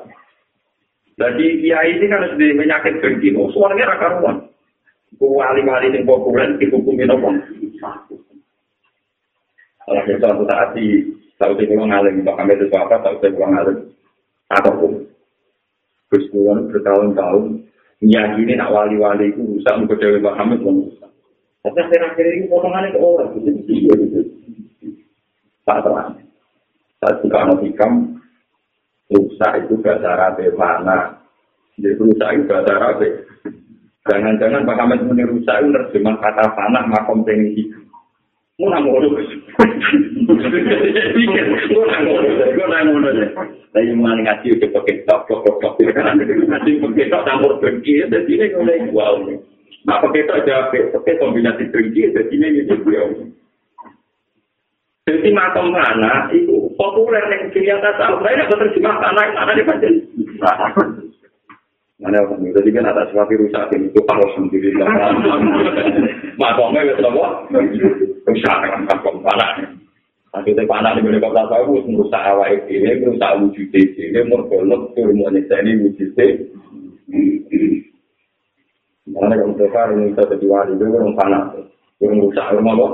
[1.13, 3.37] Jadi kiai ini kan sudah penyakit begini.
[3.37, 4.52] Oh, suaranya raka ruang.
[5.21, 7.29] Wali-wali yang populer dihukumi nopo.
[9.83, 11.03] Kalau kita suatu saat di
[11.35, 13.77] tahu sih kalau ngalim, pak kami itu apa tahu sih kalau ngalim,
[14.47, 14.91] apapun.
[16.07, 16.29] Terus
[16.71, 17.67] bertahun-tahun,
[18.03, 21.11] ini nak wali-wali itu rusak, untuk Dewi Pak Hamid pun rusak.
[21.63, 24.21] Tapi akhir-akhir ini potongannya ke orang, itu.
[25.63, 26.19] Tak terang.
[26.99, 28.19] Saat juga anak hikam,
[29.09, 31.17] rusak itu bahasa Arabe mana?
[31.79, 33.22] Jadi rusak itu bahasa Arabe.
[34.03, 37.71] Jangan-jangan Pak Hamid ini rusak itu nerjemah kata panah makom tinggi.
[38.59, 39.15] Mau nang ngono.
[41.15, 42.27] Pikir, mau nang ngono.
[42.51, 43.29] Gue nang ngono deh.
[43.71, 45.73] Tapi mau ngaji udah pakai tok tok tok tok.
[45.79, 48.03] Ngaji pakai tok campur bengki.
[48.03, 49.15] Jadi ini ngono wow.
[49.87, 52.11] Nah pakai tok jabe, pakai kombinasi bengki.
[52.11, 53.07] Jadi ini gitu wow.
[55.07, 57.23] Jadi makam mana itu populer
[57.55, 58.19] yang tahu.
[58.19, 59.95] Saya nggak terjemah tanah mana di panjang.
[62.03, 64.83] Mana orang itu jadi kan atas sesuatu rusak ini itu kalau sendiri wes
[66.99, 67.25] apa?
[68.27, 69.71] Rusak dengan kampung panah.
[70.35, 74.91] Nanti teh panah di mana kau tahu itu merusak awal ini, merusak wujud ini, mergolok
[74.97, 76.11] turun nyeksa ini wujud
[79.07, 81.55] Mana kalau kita ini kita wali itu orang panah,
[82.03, 82.91] orang rusak rumah kok.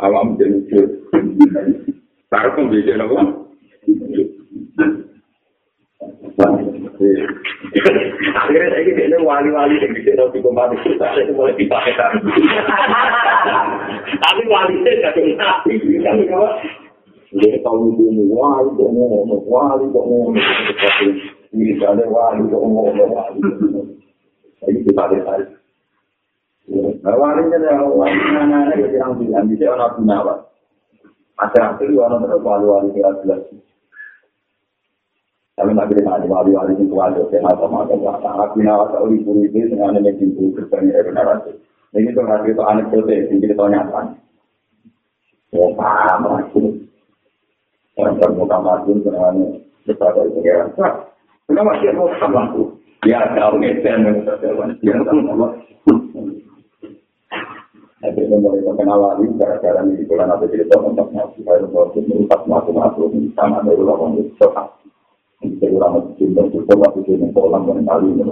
[0.00, 0.88] Awam jadi wujud.
[2.32, 3.44] Baru pembeda apa?
[7.74, 11.98] Akhirnya saya ini wali-wali yang bisa nanti kembali kita, itu mulai dipakai
[14.22, 15.70] Tapi wali saya kan apa?
[17.34, 20.38] Dia tahu itu wali kok ngomong, wali kok ngomong,
[21.50, 23.40] ini ada wali kok ngomong, wali.
[24.62, 25.18] Jadi dipakai
[27.04, 30.38] Nah, wali itu adalah wali mana-mana yang bilang, bisa orang gunawan.
[31.42, 32.88] Akhir-akhir orang terus wali-wali
[35.54, 37.98] Tapi nak kita ada wali-wali itu ada yang macam-macam.
[38.10, 41.52] Aku nak tahu di puri ini dengan yang pintu gerbangnya dari narasi.
[41.94, 44.18] Ini tuh nggak itu anekdote, ini kita nyata.
[45.54, 46.58] Ya paham lagi.
[47.94, 49.34] Orang termuka mati dengan
[49.86, 50.74] kita dari pengiran.
[51.46, 52.74] Kenapa dia mau sama aku?
[53.06, 54.74] Ya tahu ngeten yang terjadi.
[54.82, 55.22] Ya tahu.
[58.02, 61.40] Tapi mulai terkenal lagi gara-gara ini bulan apa cerita tentang nasi.
[61.46, 63.80] Saya lupa untuk merupakan makhluk-makhluk sama dari
[64.18, 64.48] itu.
[65.44, 68.24] Jadi orang cinta cukup waktu itu yang kolam dan kali ini.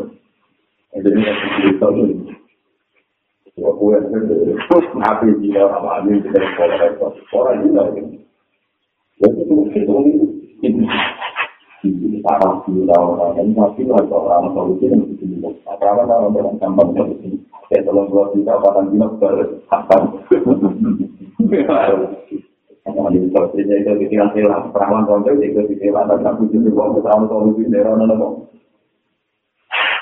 [0.96, 2.14] Jadi ini cerita ini.
[3.60, 3.96] Wah, gue
[4.96, 7.06] nabi dia sama Ali di dalam kolam itu.
[7.36, 8.16] Orang juga ini.
[9.20, 9.94] Jadi itu itu
[10.64, 10.84] ini.
[11.82, 15.36] Ini parah sih orang ini tapi ada orang solusi yang di sini.
[15.68, 17.36] Apa apa orang orang gampang solusi.
[17.68, 19.96] Kayak tolong buat kita apa gila berapa.
[22.82, 27.30] Kalau di sosialnya itu pikiran hilang, perawan konco itu pikiran tapi aku juga mau perawan
[27.30, 28.42] konco itu daerah mana mau.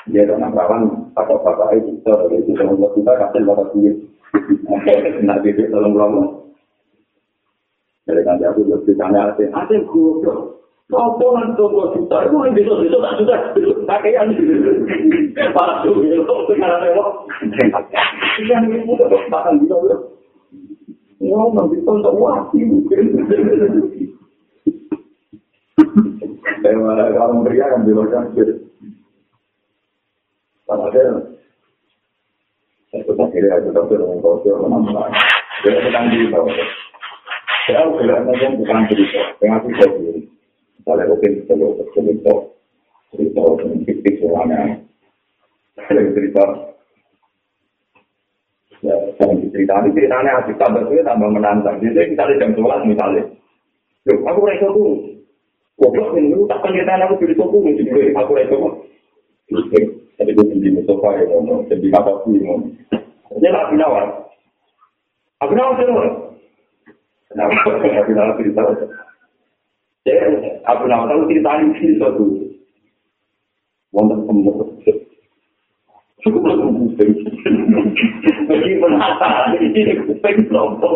[0.09, 3.93] Dia dengan perawan pakai pakai itu itu dengan kita kasih bapak dia.
[5.21, 6.23] Nah bibit tolong lama.
[8.09, 10.57] Jadi kan aku juga ditanya ada ada goblok.
[10.91, 13.39] Apa nanti tunggu kita itu yang bisa bisa tak sudah
[13.87, 14.27] pakaian.
[15.55, 17.09] Para tuh itu sekarang lewat.
[18.43, 19.63] Yang ini udah makan
[21.21, 21.29] gitu.
[21.29, 23.05] Wah, nanti tonton wati mungkin.
[26.61, 28.53] Eh, orang pria kan bilang kan, Karena
[30.87, 31.03] ada,
[32.93, 35.09] itu akhirnya ada dokter yang kau siapa nama
[35.65, 36.53] Dia sedang di bawah.
[37.65, 40.21] Saya bilang yang bukan cerita, dengan cerita sendiri.
[40.79, 42.33] Misalnya mungkin kalau cerita,
[43.11, 43.41] cerita
[43.89, 44.61] fiktif orangnya,
[45.89, 46.70] cerita
[48.81, 51.77] Ya, jangan diceritani, ceritanya asik tambah sulit tambah menantang.
[51.77, 53.29] Jadi misalnya jam sholat misalnya.
[54.09, 54.89] Loh, aku reso tuh.
[55.77, 58.75] Goblok nih, lu tak pengertian aku jadi toko, jadi aku reso kok.
[60.17, 61.69] Jadi gue jadi musofa ya, ngomong.
[61.69, 62.73] Jadi kata aku ngomong.
[63.37, 64.05] Jadi aku nawar.
[65.45, 66.13] Aku nawar sih, ngomong.
[67.29, 67.53] Kenapa?
[68.01, 68.61] Aku nawar cerita.
[70.05, 70.17] Jadi
[70.65, 72.49] aku nawar, ceritanya cerita tuh.
[73.93, 74.69] Wonten pembunuh.
[76.21, 77.11] Cukup lah kuping.
[78.49, 80.93] Meskipun hata ini kuping kelompok.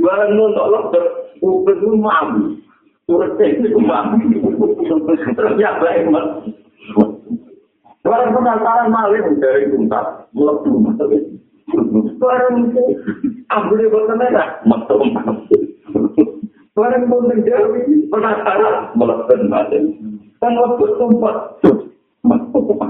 [0.00, 1.04] Barang nonton dokter,
[1.40, 2.42] kuping itu mampu.
[3.06, 4.16] Turut itu mampu.
[5.36, 6.26] Terus ya baik mas.
[8.06, 10.78] Barang penasaran maling dari tuntas, melebu
[12.22, 12.84] Barang itu,
[13.50, 14.94] ambil bosan merah, metu
[16.70, 19.34] Barang pun terjadi, penasaran, melebu
[20.38, 21.36] Kan waktu tempat,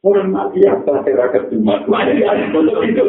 [0.00, 2.16] Orang mati apa saya rakyat cuma ada
[2.56, 3.04] untuk itu.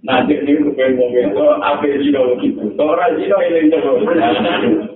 [0.00, 2.64] Nanti ini bukan ngomong itu apa zino gitu.
[2.80, 3.76] Orang zino ini itu.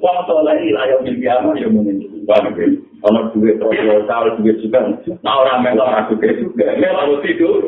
[0.00, 2.85] Wong soleh lah yang mimpi apa yang mungkin.
[3.04, 4.80] Kalau duit proposal, duit juga.
[5.20, 6.66] Nah orang melok aku kayak juga.
[6.80, 7.60] Melok tidur.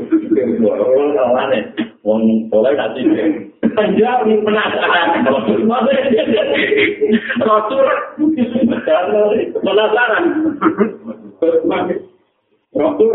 [0.64, 1.60] Orang kawane.
[2.02, 3.28] Wong soleh tak tidur.
[3.76, 5.08] Panjang penasaran.
[7.44, 7.86] Rotur.
[9.60, 10.24] Penasaran.
[12.72, 13.14] Rotur.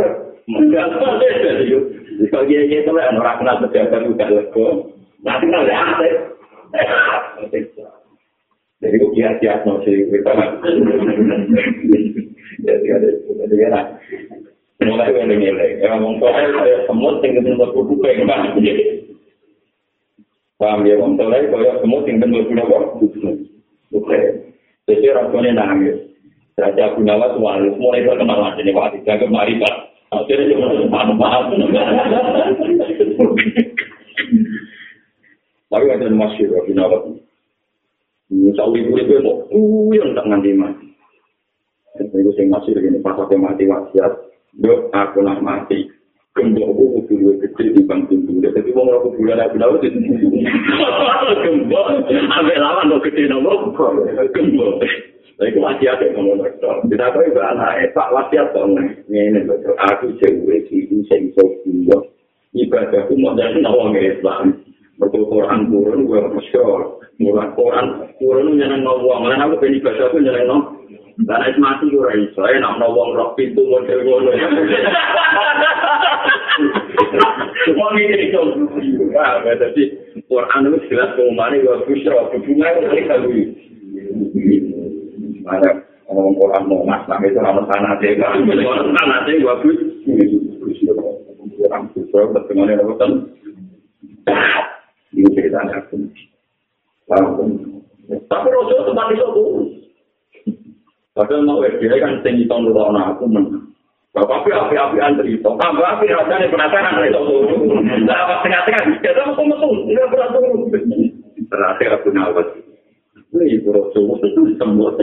[2.30, 4.92] Kalau dia itu orang kenal pejabat juga lego.
[5.24, 5.80] Nah, kenal ya,
[8.84, 10.32] Jadi kok kiat-kiat no sih, kita
[12.64, 13.08] Jadi ada,
[13.48, 13.82] jadi ada.
[14.84, 17.72] Mulai dari nilai, ya ngomong soal saya semut tinggal tempat
[18.04, 18.52] yang kan.
[20.60, 23.48] Paham ya, ngomong soal saya semut tinggal tempat buku.
[23.96, 24.20] Oke,
[24.92, 26.04] jadi rasanya nangis.
[26.54, 28.94] Raja Gunawan Tuhan, mulai terkenal aja nih, Pak.
[29.08, 29.76] Jangan kemari, Pak.
[30.14, 31.44] Akhirnya cuma paham-paham.
[35.74, 37.23] Tapi ada masyur, Rabi Nawat.
[38.34, 40.88] Misal ibu itu mau uyang tak nganti mati.
[42.02, 44.14] Itu sing masih begini, pas aku mati wasiat,
[44.58, 45.86] dok aku nak mati.
[46.34, 48.42] Gembok aku kudu duwe gede di bang pintu.
[48.42, 50.02] Jadi mau aku bulan aku tahu itu.
[51.46, 53.70] Gembok, ambil lawan lo gede nopo.
[54.34, 54.82] Gembok.
[55.38, 56.74] Tapi wasiat yang ngomong dokter.
[56.90, 58.74] Kita tahu itu anak Pak wasiat dong.
[59.06, 59.78] Ini dokter.
[59.78, 62.02] Aku cewek ini saya bisa pindah.
[62.54, 64.58] Ibadahku mau jadi nawang Islam.
[64.98, 67.02] Betul Quran turun, gue masyur.
[67.22, 69.30] Murah Quran turun nyeneng nawang.
[69.30, 70.66] Lain aku pengen ibadahku nyeneng nawang.
[71.14, 72.26] Karena itu mati gue rai.
[72.34, 74.34] Saya nak nawang roh pintu model ngono.
[77.70, 78.42] Semua ini itu.
[79.14, 79.84] Wah, jadi
[80.26, 82.34] Quran itu jelas pengumumannya gue busra.
[82.34, 83.30] Hubungan itu kalau
[85.44, 85.70] ada
[86.08, 88.40] ngomong Quran mau mas, tapi itu nama tanah deh, kan?
[88.48, 89.78] Tanah deh, bagus.
[91.64, 93.14] Orang susah, bertemu dengan orang
[95.14, 95.96] Ini ceritanya aku.
[97.08, 98.48] Tapi
[98.88, 99.68] tempat itu turun.
[101.14, 103.70] Padahal mau dia kan tinggi tahun dulu anak aku menang.
[104.14, 107.22] Bapak api api antri itu, tambah api rasanya penasaran dari itu.
[108.06, 109.02] Nah, apa tengah-tengah?
[109.02, 110.70] Kita mau metu, tidak berat turun.
[111.50, 112.48] Terakhir aku nawat.
[113.34, 115.02] Ini Rasul itu semut.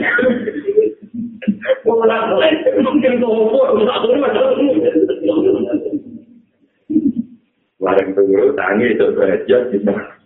[1.83, 2.39] Pulang
[2.79, 4.23] mungkin ngompor, tak turun
[7.81, 10.20] Larang tunggu, tangi itu saja kita.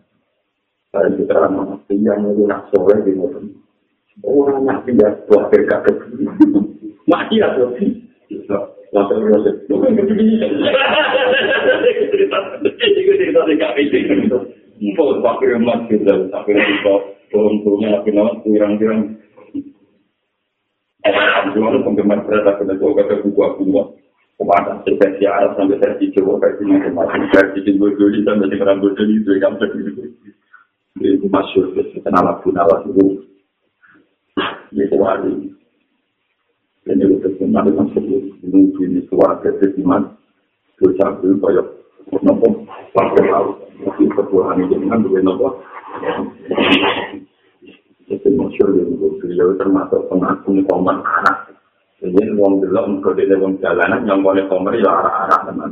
[0.95, 3.51] Saya kita mati yang itu nak sore di musim.
[4.23, 5.91] Orang mati ya buat berkat
[7.03, 7.75] Mati ya tuh.
[8.95, 9.59] Proses.
[9.67, 10.39] Bukan begini.
[12.15, 13.93] Cerita, cerita di KPC.
[14.95, 16.95] Mau pakai emas kita, tapi kita
[17.27, 19.19] turun-turunnya lagi nama kurang-kurang.
[21.51, 23.83] Jual penggemar berat aku dan kata buku-buku
[24.35, 29.23] kepada versi Arab sampai versi Jawa versi macam-macam versi di Bojoli sampai di Kerang Bojoli
[29.23, 29.91] itu yang terjadi
[31.03, 33.27] itu masyur kenal aku nawas itu
[34.71, 35.51] itu wali
[36.87, 40.15] dan itu terkenal dengan sebut mungkin itu warga terkiman
[40.79, 41.67] dosa itu kayak
[42.23, 42.63] nopo
[42.95, 45.47] pakai laut mungkin ketuhan itu dengan dua nopo
[48.07, 51.57] itu masyur itu beliau termasuk pengakuan koman anak.
[51.97, 55.71] Jadi wong delok engko dene wong jalanan nyongkone komer ya arah-arah tenan.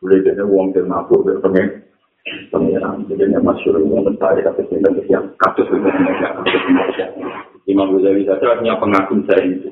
[0.00, 1.89] Boleh wong del mabuk be pengen
[2.52, 3.06] pengiran.
[3.08, 5.88] Jadi ini masyur wong mentari tapi sing kan yang kasus itu
[7.68, 9.70] Imam Ghazali saja punya pengakuan saya itu.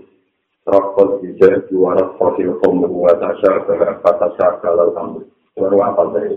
[0.68, 5.20] Rokok bisa juara fosil wa tasya kata tasya kalau kamu
[5.57, 6.36] baru apa dari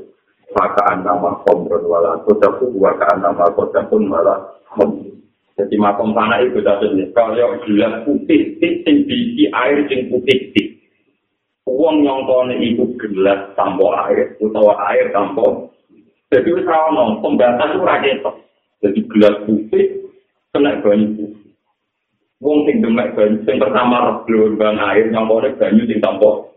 [0.51, 5.16] Maka nama komer wala kota pun waka nama kota pun komer.
[5.55, 10.68] Jadi makom tanah itu tadi kalau gelas putih, sing biji air sing putih tik.
[11.70, 15.70] Uang yang kone itu gelas tanpa air, atau air tanpa.
[16.32, 18.36] Jadi wis ono pembatas ora ketok.
[18.79, 19.84] Jadi gelas putih
[20.55, 21.51] kena banyu putih.
[22.39, 26.47] Wong sing demek banyu sing pertama gelombang air yang kone banyu sing tanpa.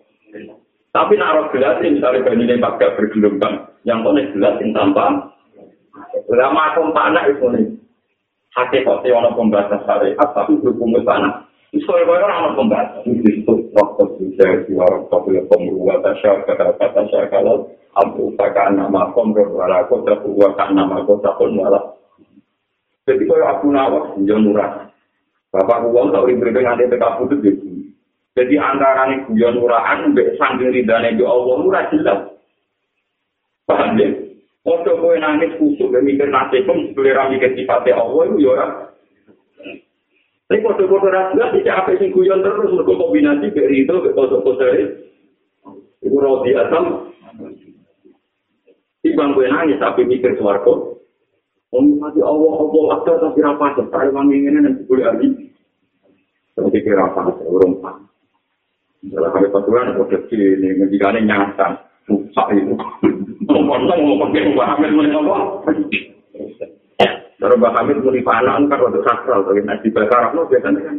[0.94, 5.34] Tapi naruh gelas misalnya bani ini pakai bergelombang, yang mana gelas yang tanpa.
[6.30, 7.66] Lama aku panas itu nih.
[8.54, 11.42] Hati kok ono pembatas syariat, tapi berhubung tanah.
[11.82, 13.02] Soalnya kau orang pembatas.
[13.10, 19.34] Itu waktu bisa diwarak kabel pembuat tasya kata kata saya kalau abu takkan nama kom
[19.34, 21.94] berwara kota buat nama kota pun malah.
[23.04, 24.70] Jadi kau aku nawak jangan murah.
[25.54, 27.62] Bapak uang tak beri dengan dia tetap putus gitu.
[28.34, 32.34] Jadi antara ini guyon murahan, mbak sambil ridhanya di Allah murah jelas.
[33.62, 34.10] Paham ya?
[34.64, 38.72] Ojo kowe nangis kusuk dan mikir nasibum, sebelum mikir sifatnya Allah itu orang.
[40.44, 44.64] Tapi foto-foto rasulullah tidak apa sing guyon terus mergo kombinasi dari itu ke foto-foto
[46.04, 47.14] Iku roti asam.
[49.04, 50.96] Timbang kowe nangis tapi mikir swarga.
[51.76, 55.28] Om mati Allah Allah ada tapi apa sampai wangi ini nanti boleh ali.
[56.56, 58.00] Tapi kira apa orang
[59.04, 61.76] Dalam kali paturan, kode ini, ngendikane nyata,
[62.08, 62.72] susah itu.
[63.44, 65.44] Ngomong-ngomong, ngomong-ngomong, Mbak Hamid mulai ngomong.
[67.36, 70.96] Kalau Mbak Hamid mulai panan, kan waktu sakral, tapi nanti bakar, no, biasanya kan.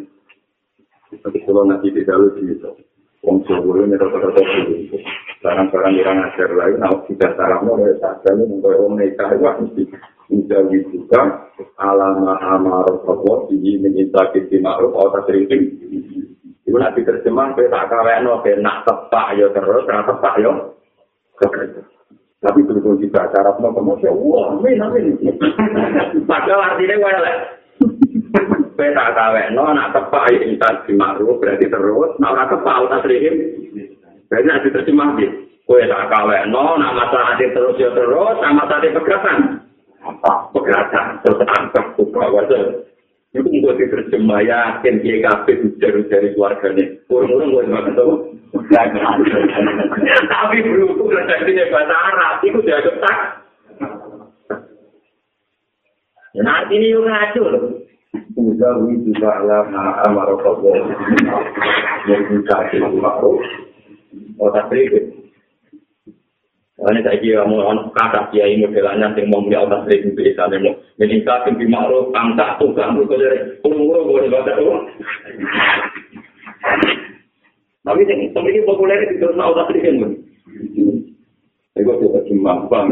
[1.17, 2.77] Tapi kalau nanti di dalam gitu,
[3.25, 4.41] Wong Jawa ini rata-rata.
[5.43, 9.83] Barang-barang yang ngajar lagi, nah tidak sarap mau ya saja untuk orang nikah itu mesti
[10.31, 15.45] menjauhi juga alama amar Allah di menyinta kiti ma'ruf atau sering
[16.65, 20.49] Iku nanti terjemah, kowe tak kawekno ben nak tepak ya terus, nak tepak ya.
[22.41, 25.13] Tapi di bahasa Arab mau kemudian, wah, amin, amin.
[26.25, 27.37] Padahal artinya gue lah.
[28.73, 33.35] Kowe tak kawekno, nak tepak ya intan dimakruh, berarti terus, nak tepak, tak serihim.
[34.29, 35.25] Berarti nanti terjemah di,
[35.69, 39.37] kowe tak kawekno, nak masalah terus ya terus, sama tadi pergerakan.
[40.53, 42.63] Pergerakan, terus angkat, buka wajah.
[43.35, 46.85] Itu gue diterjemah yakin dia ujar dari keluarganya.
[47.11, 48.15] Kurang-kurang gue cuma ketemu.
[50.31, 53.19] Tapi berhubung redaksinya bahasa Arab, itu dia ketak.
[56.35, 57.63] Nanti ini yang ngaco loh.
[58.35, 60.75] Udah itu lama amarok Allah.
[62.11, 63.39] Yang bisa dimakruh.
[64.39, 65.03] Oh tak sedikit.
[66.75, 71.23] Ini saya kira mau kata kiai modelannya yang mau beli otak seribu bisa mau jadi
[71.23, 74.83] kafir di makro tangkap tuh kamu kau dari umur boleh baca tuh.
[77.87, 79.95] Tapi yang semakin populer itu terus otak kan.
[81.79, 82.87] Ego tuh cuma bang.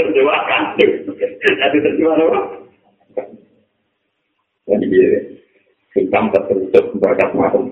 [0.00, 0.62] Terjemah kan.
[0.80, 2.40] Jadi terjemah apa?
[4.64, 5.08] Jadi dia
[5.92, 7.68] hitam tertutup berkat macam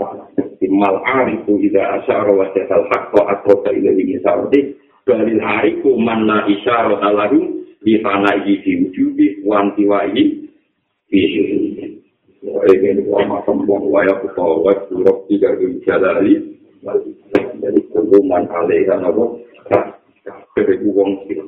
[0.69, 4.77] mal arifu ida asyara wa jasal haqqa atrosa ilahi misardi
[5.09, 10.51] balil arifu manna isyara alahu di fana ini di wujudi wanti wa ini
[11.09, 11.21] di
[12.43, 16.35] wa ini wa makam wa wa ya kufawa surok tiga di jalali.
[17.59, 19.43] Jadi kuduman alaiha nabo.
[20.55, 21.43] Kebeku wong sila.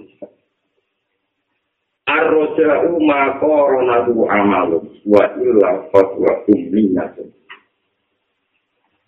[2.11, 7.31] Ar-roja'u ma koronatu amalu wa illa fatwa umminatun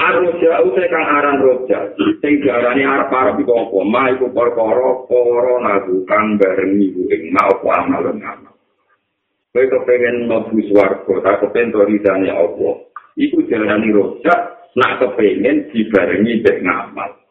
[0.02, 3.78] Arroja usai kang aran roja, sing diarani arep arep iku apa?
[3.86, 8.54] Ma iku perkara para nagu kang barengi iku ing ma apa amal amal.
[9.54, 12.70] Kowe kepengen mlebu swarga, tak kepen to ridane apa?
[13.14, 14.34] Iku diarani roja,
[14.74, 17.22] nak kepengen dibarengi dek ngamal.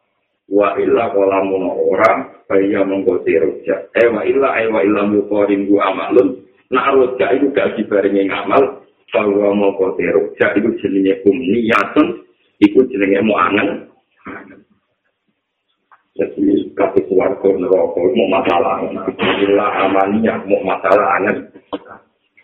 [0.48, 3.76] Wa illa kalamun ora kaya mongko roja.
[4.00, 6.40] Eh wa illa eh wa illa muqarin amalun.
[6.72, 8.80] Nak roja iku gak dibarengi ngamal,
[9.12, 12.31] bahwa mongko roja iku jenenge umniyatun
[12.62, 13.90] iku jenenge mu angen.
[16.16, 18.86] Jadi kasih keluarga neraka mau masalah.
[19.18, 21.50] Bila amannya mau masalah angen.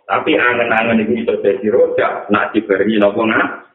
[0.08, 3.68] Tapi angen-angen itu bisa jadi rojak nak diberi nopo nak?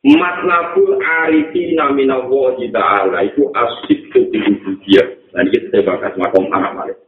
[0.00, 5.04] Matlabul arifi namina wahi ta'ala itu asyik ketika dia.
[5.30, 6.98] Dan kita bahas makom anak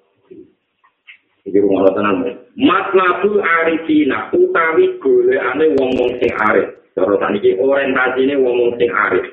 [1.53, 2.33] Iki rumah lo tenang ya.
[2.57, 6.81] Matlabul arifina utawi gole ane wong-wong sing arif.
[6.97, 9.29] Cara saniki orientasine wong-wong sing arif.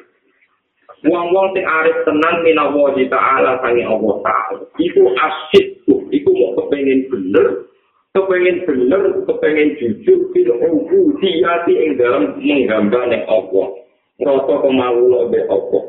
[1.08, 4.68] Wong-wong sing arif tenang minawa di ta'ala sangi Allah ta'ala.
[4.76, 6.12] Iku asyik tuh.
[6.12, 7.48] Iku mau kepengen bener.
[8.12, 10.20] Kepengen bener, kepengen jujur.
[10.36, 13.80] Fil ubu diyati ing dalam menggambane Allah.
[14.20, 15.84] Rasa kemawulo be Allah.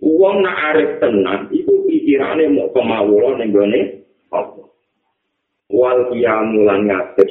[0.00, 3.80] Wong nak arif tenang, iku pikirane mau kemawulo ning gone
[4.32, 4.66] Allah.
[5.72, 7.30] Wal kiamu lan ngadeg.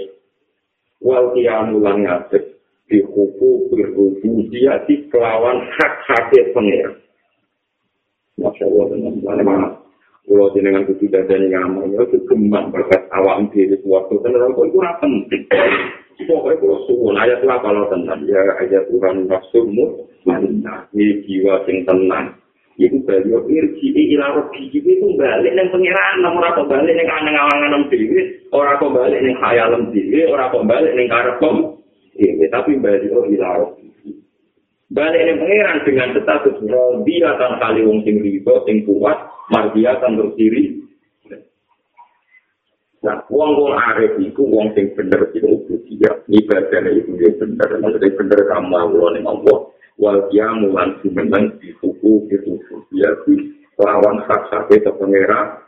[1.03, 2.43] Wal kiamu lan ngadeg.
[2.85, 6.93] Di hukum berhubung dia di kelawan hak hak pengira
[8.39, 9.43] masya allah dengan mana?
[9.43, 9.69] Mana
[10.25, 15.43] kalau dengan kudu dadanya ngamal itu kembang berkat awam diri suatu dan orang itu penting.
[16.25, 17.13] Pokoknya kalau suwun.
[17.13, 22.33] Ayat apa lo tenang ya ayat Tuhan nafsumu mana ini jiwa sing tenang.
[22.75, 27.87] Iku beliau irji ila robi itu balik neng pengiran namun apa balik neng aneng awangan
[27.87, 31.79] dewi orang apa balik neng khayalem dewi orang apa balik neng karepom
[32.19, 33.87] iya tapi beliau ila robi
[34.91, 40.19] balik neng pengiran dengan status robi akan kali wong sing riba sing kuat mardia akan
[40.19, 40.83] berdiri
[43.05, 45.45] Nah, wong wong arif itu wong sing bener itu
[45.85, 49.57] dia ibadahnya itu dia bener, maksudnya bener kamu Allah nih Allah.
[49.95, 52.59] Wal kiamu lan sumenang di suku itu
[52.91, 53.35] di
[53.79, 55.63] lawan hak sakit ke pengera.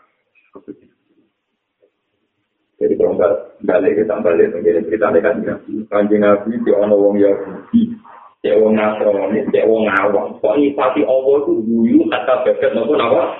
[2.77, 3.33] Jadi kalau nggak
[3.65, 5.55] balik kita balik menjadi cerita kan ya,
[5.89, 7.89] kanjeng nabi di ono wong Yahudi,
[8.45, 10.37] cek wong Nasrani, cek wong awam.
[10.37, 13.33] Soalnya pasti Allah itu guyu kata bebek maupun awam.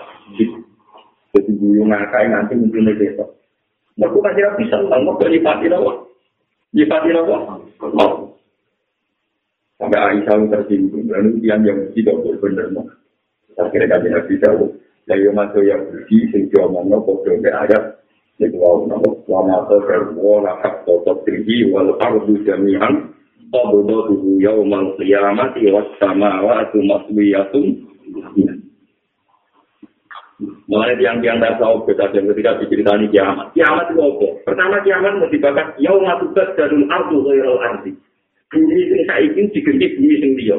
[1.38, 3.38] Jadi guyu ngakai nanti mungkin besok.
[3.98, 5.92] Mereka kan tidak bisa tentang mereka nyipati apa?
[6.74, 7.38] Nyipati apa?
[9.78, 12.90] Sampai Aisyah tersinggung, lalu yang yang tidak benar mau.
[13.62, 14.50] Akhirnya kan tidak bisa.
[15.08, 18.02] Lalu masuk yang bersih, sehingga mana bodoh ke ayat.
[18.38, 23.18] Itu wow, nama selama terbawa lakak totok tinggi, walau ardu jami'an,
[23.48, 27.88] Qabudu tuhu yaumal qiyamati was samawatu maswiyatun
[30.68, 33.50] Mulai tiang-tiang tak tahu beda dan ketika diceritani kiamat.
[33.58, 34.28] Kiamat itu apa?
[34.46, 37.92] Pertama kiamat mau dibakar yau ngatubat darul ardu ghairul ardi.
[38.48, 40.58] Bumi sing saiki diganti bumi sing liya.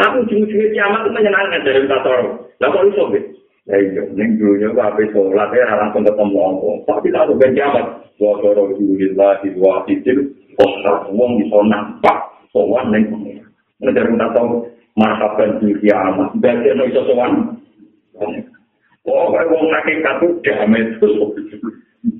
[0.00, 2.28] Tapi ujung-ujungnya kiamat itu menyenangkan dari kata orang.
[2.58, 3.20] Lah kok iso be?
[3.64, 6.68] Ya iya, ning dunya kok ape salat ya langsung ketemu apa.
[6.88, 7.86] Tapi tak ada kiamat.
[8.16, 10.18] Wa qara billahi wa fitil.
[10.58, 10.72] Oh,
[11.12, 12.18] wong iso nampak
[12.50, 13.44] sowan ning pengen.
[13.84, 14.64] Nek kata tahu
[14.96, 16.32] marhaban di kiamat.
[16.40, 17.32] Berarti iso sowan.
[19.04, 21.16] Oh, kayak wong saking katu damai terus.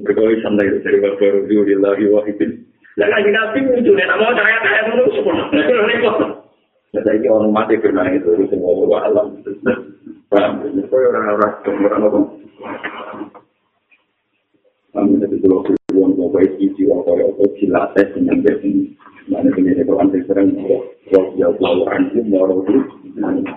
[0.05, 2.74] Berkali santai dari baru di lagi wahidin.
[2.95, 5.45] Lah lagi nabi muncul ya, mau saya kayak dulu semua.
[6.95, 9.35] Jadi orang mati kena itu semua alam.
[10.31, 10.63] Paham?
[10.87, 12.21] Kau orang-orang orang apa?
[14.95, 18.95] Kami jadi dulu tujuan mau baik isi waktu itu silates dengan bersih.
[19.27, 22.79] Mana ini itu anti serang kalau dia bawa anti mau itu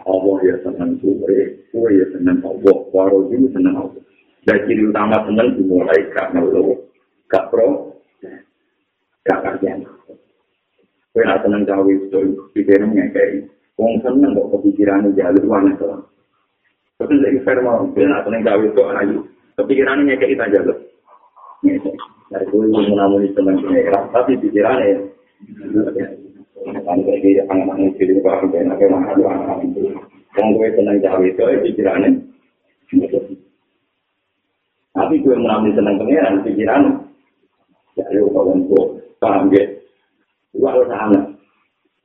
[0.02, 1.38] Allah ya senang kue,
[1.70, 4.02] kue ya senang Allah, waro juga senang Allah.
[4.50, 6.90] Dan ciri utama senang dimulai karena lo
[7.30, 7.87] pro,
[9.28, 9.84] gak kerjaan.
[11.11, 12.19] Kue gak senang cawe itu,
[12.55, 16.07] pikirannya kayak, wong senang kok kepikirannya jalur mana tuh.
[16.97, 19.17] Tapi lagi fair mau, kue gak senang cawe itu ayu,
[19.59, 20.78] kepikirannya kayak kita jalur.
[22.28, 25.11] Dari kue menamuni senang pengerak, tapi pikirannya,
[26.67, 29.93] Kan iki anak-anak iki kok aku ben akeh mah anak itu.
[30.36, 32.09] Wong kowe seneng jawe itu pikirane.
[34.97, 36.84] Tapi gue mengambil seneng pangeran pikiran.
[37.95, 38.97] Ya yo kawan kok
[39.28, 39.63] paham ge.
[40.55, 41.19] Gua harus sana.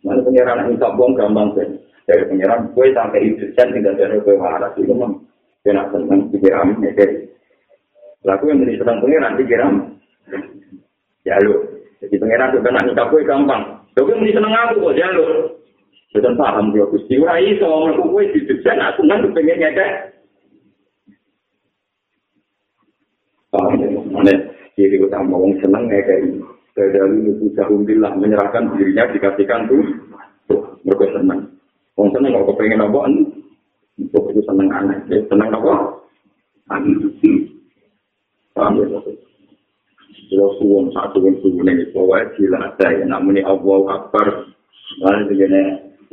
[0.03, 1.79] Mana pangeran ini sombong gampang sih.
[2.11, 5.15] Dari pangeran gue sampai itu sen tidak ada gue waras itu mah.
[5.63, 7.31] Kena seneng pikiran ya kayak.
[8.27, 9.73] Lalu yang menjadi seneng pangeran pikiran.
[11.23, 11.55] Ya lu,
[12.03, 13.63] jadi pangeran itu kena nikah gue gampang.
[13.95, 15.31] Tapi muni seneng aku kok jalur.
[16.13, 17.17] Betul paham dia Gusti.
[17.17, 19.93] Ora iso aku kowe didesain aku nang pengen ngekek.
[23.49, 23.89] Paham ya?
[24.13, 24.35] Mana
[24.77, 26.21] ciri utama wong seneng ngekek.
[26.73, 29.85] Dari itu jahumbillah menyerahkan dirinya dikasihkan tuh.
[30.83, 31.41] Mereka seneng.
[31.95, 33.01] Wong seneng kok pengen apa?
[34.01, 34.99] Untuk itu seneng aneh.
[35.07, 35.73] Seneng apa?
[36.73, 36.97] Aneh.
[38.57, 38.87] Paham ya?
[40.33, 43.05] Kalau suwon satu yang suwon ini, pokoknya gila ada ya.
[43.05, 44.27] Namun ini Allah Akbar.
[45.05, 45.63] Lalu begini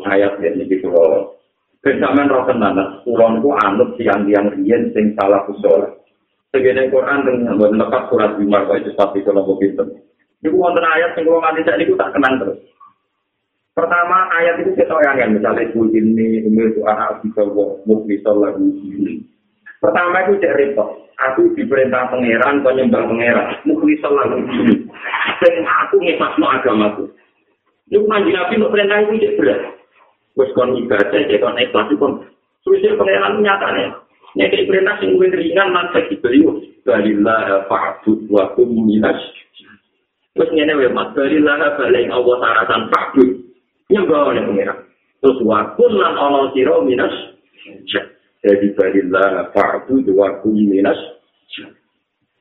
[0.03, 1.39] ayat ya, ini kalau
[1.79, 2.75] Kesamaan roh tenan,
[3.07, 6.03] kulon ku anut tiang-tiang riyen sing salah usul.
[6.51, 9.55] Segene Quran dengan lepas surat kau itu pasti kalau mau
[10.39, 12.59] Ini wonten ayat yang kalau nganti saya tak kenang terus.
[13.75, 17.43] Pertama ayat itu kita yang misalnya kul ini umil itu anak kita
[17.87, 19.23] mukmisal lagu ini.
[19.79, 21.07] Pertama itu cek repot.
[21.19, 23.59] Aku diperintah pangeran, kau nyembah pangeran.
[23.67, 24.75] Mukli selalu ini.
[25.39, 27.03] Dan aku ngepasno agamaku.
[27.91, 29.59] Ini manji nabi untuk perintah itu cek berat.
[30.35, 32.13] Terus kon ibadah, cek kon ikhlas, kon
[32.63, 33.95] suwisir pangeran nyatanya.
[34.35, 36.59] Nyekik perintah sing ringan, lan saya beliau.
[36.85, 39.17] Balillah fa'bud wa kum minas.
[40.39, 43.29] Terus ngene wae mas, balillah balik Allah saratan fa'bud.
[43.91, 44.79] Nyembah oleh pangeran.
[45.19, 47.11] Terus wa kun lan ana sira minas.
[48.39, 50.95] Jadi barillah fa'bu dua minas.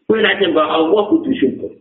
[0.07, 1.74] Kue nak nyembah Allah kudu syukur.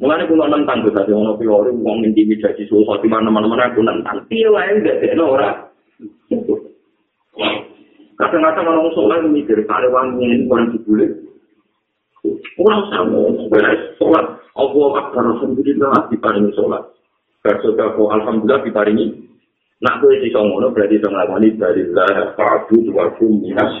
[0.00, 4.24] Mulane kula nentang tuh tadi ono piore wong intimidasi suatu di mana-mana aku nentang.
[4.32, 5.60] Piye wae gak dekno ora.
[8.16, 11.25] Kadang-kadang orang sholat mikir, kare wangi ini orang dibulik.
[12.56, 13.22] Kurang sama,
[13.52, 14.40] beres sholat.
[14.56, 16.82] Allah akbar, alhamdulillah, diparingi sholat.
[17.44, 19.06] Bersoda ko, alhamdulillah, diparingi.
[19.76, 23.72] Nak kue di songono, berarti song ngawani, dari lah, fa'adu, dua minas.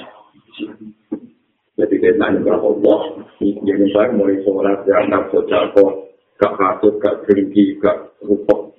[1.76, 3.00] Jadi kita nanya kepada Allah,
[3.40, 8.76] ini saya mulai sholat, ya, nak sojako, gak kasut, gak geringi, gak rupok.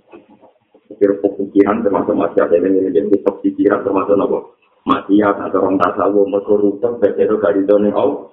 [0.98, 4.40] Rupok pikiran, termasuk masih ada yang ini, rupok pikiran, termasuk apa?
[4.86, 8.30] Maksiat, atau orang tasawuf, mereka rupok, begitu gak didoni, Allah.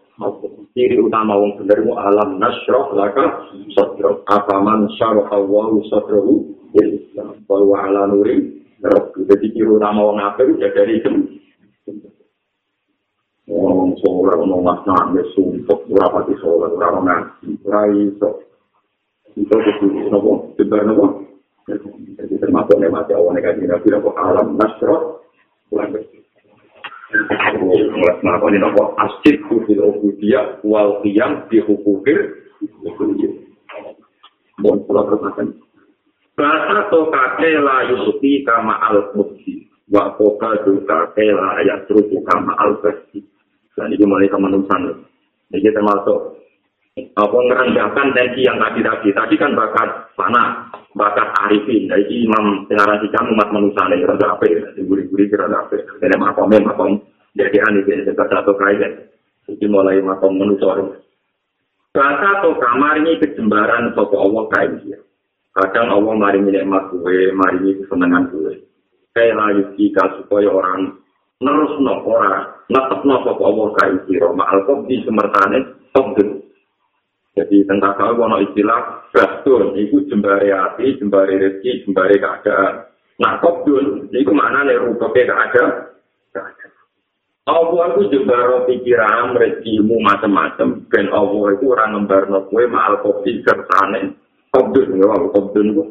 [0.75, 4.23] Ciri utama wong bener mu alam nasroh laka sodro.
[4.31, 7.43] Apaman syarah awahu sodrohu islam.
[7.51, 8.63] Bahwa ala nuri
[9.27, 11.11] jadi ciri utama wong apa itu dari itu.
[13.51, 18.41] Wong sholat wong mas nangis sumpah berapa di sholat berapa ngaji rai so
[19.35, 20.55] itu itu nopo?
[20.55, 21.27] Itu nopo?
[22.15, 25.21] Jadi termasuk nemati awan negatif nabi nopo alam nasroh
[27.61, 27.83] mulai
[28.23, 32.43] melakukan ini apa asyik kufil ubudiyah wal qiyam di hukukir
[34.59, 35.55] mohon pulau termakan
[36.35, 41.87] bahasa to kake la yusuti kama al mukti wa koka tu kake la ayat
[42.27, 43.23] kama al besti
[43.75, 45.07] dan ini mulai kemanusan
[45.55, 46.34] ini termasuk
[46.95, 53.03] apa ngerendahkan tensi yang tadi tadi tadi kan bakat panah bakat arifin dari imam sekarang
[53.03, 57.03] kita umat manusia ini rada apa ya guri-guri kira apa ini makom makom
[57.35, 59.11] jadi ini sebab satu kaya
[59.51, 60.71] jadi mulai makom manusia
[61.95, 64.99] Bahasa atau kamar ini kejembaran sopo Allah kain dia.
[65.55, 68.67] Kadang Allah mari nikmat gue, mari kesenangan gue.
[69.15, 70.91] Kayak layu jika supaya orang
[71.39, 74.27] nerus no orang netep no sopo Allah kain dia.
[74.27, 75.59] Ma'al kok di semertane
[75.95, 76.43] togden.
[77.35, 82.87] Jadi tentang kalau ono istilah bastun, itu jembari hati, jembari rezeki, jembari keadaan.
[83.19, 85.95] Nah, kobdun, itu mana nih rupanya keadaan?
[87.45, 90.89] Allah itu jembaro pikiran, rezekimu macam-macam.
[90.89, 94.17] Dan Allah itu orang ngembarno kue mahal kopi kertane.
[94.49, 95.85] Kobdun, ya, kobdun itu.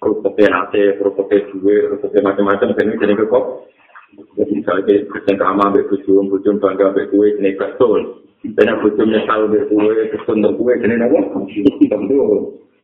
[0.00, 2.72] Rupanya nate, rupanya duwe, rupanya macam-macam.
[2.72, 3.44] Dan ini jadi kekop.
[4.14, 8.24] Jadi misalnya, kerjaan kama, bujum, bujum, bangga, kue, ini betul.
[8.44, 11.48] Aku cuma nyesal berkue, kesuntuk kue, jadi apa?
[11.88, 12.20] Tentu,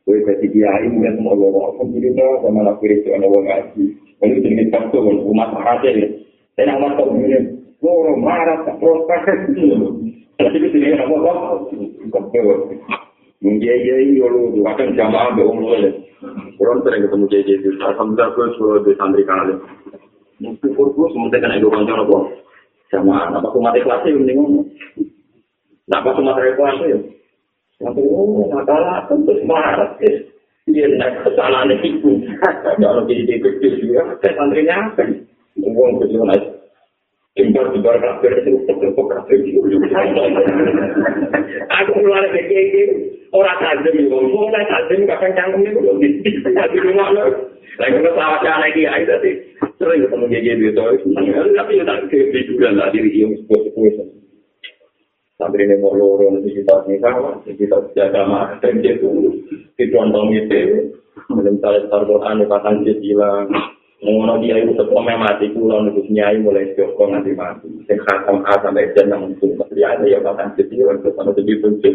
[0.08, 3.84] kue kasih kiai, ya semua orang, aku jadi tahu sama anak kiri itu anak ngaji.
[4.24, 6.08] Ini jadi tentu, umat marah ya.
[6.56, 9.40] Dan amat kau ini, loro marah, tak protes.
[10.40, 11.14] Tapi itu sini apa?
[12.08, 12.32] Kau
[13.40, 15.88] Mungkin ya ini kalau kadang jamaah bohong loh ya.
[16.60, 17.68] Orang sering ketemu jadi itu.
[17.80, 19.56] Alhamdulillah gue suruh di santri kali.
[20.60, 22.18] Syukur gue semuanya kan ego kantor apa?
[22.92, 24.68] Jamaah, apa kelasnya ini ngomong.
[25.90, 26.98] Nah, pas Sumatera itu ya.
[27.82, 29.98] Nanti, oh, masalah, tentu marah.
[30.70, 32.22] Dia naik kesalahan itu.
[32.78, 35.02] Kalau jadi dikecil juga, saya santrinya apa?
[35.58, 36.44] Uang kecil naik.
[37.30, 39.38] Timbar timbar kafir itu tetap kafir
[41.70, 42.90] Aku keluar dari kayak
[43.30, 47.54] orang tajam itu, mulai tajam kadang cangkem itu belum di rumah lo.
[47.78, 49.30] Lagi sawah cana lagi aja tadi.
[49.78, 50.86] Sering ketemu jadi itu,
[51.54, 54.19] tapi ya tak juga lah diri yang sepuh-sepuh.
[55.40, 57.16] Sampai ini mau loro nanti kita nikah,
[57.48, 58.28] kita jaga
[58.60, 59.32] dia tuh
[59.80, 60.92] dicontoh itu,
[61.32, 63.48] mencari Al-Quran, kata dia bilang,
[64.04, 67.72] ngono dia itu setelah mati pulau nulis nyai mulai joko nanti mati.
[67.88, 71.88] Yang khatam A sampai J yang untuk pasti ada ya dia bilang untuk sama tunjuk.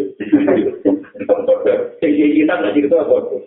[2.02, 3.46] Jadi kita nggak gitu apa tuh?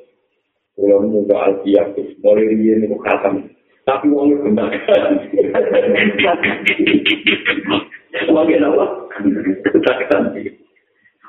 [0.78, 3.50] Pulau muda alfiah tuh, mulai dia itu khatam.
[3.82, 4.70] Tapi uangnya benar.
[8.14, 8.84] Sebagai apa?
[9.68, 10.32] Ketakutan.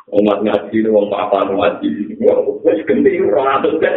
[0.09, 1.87] Umat ngaji ini uang apa ngaji.
[2.23, 3.95] Uang ganti orang atas kan.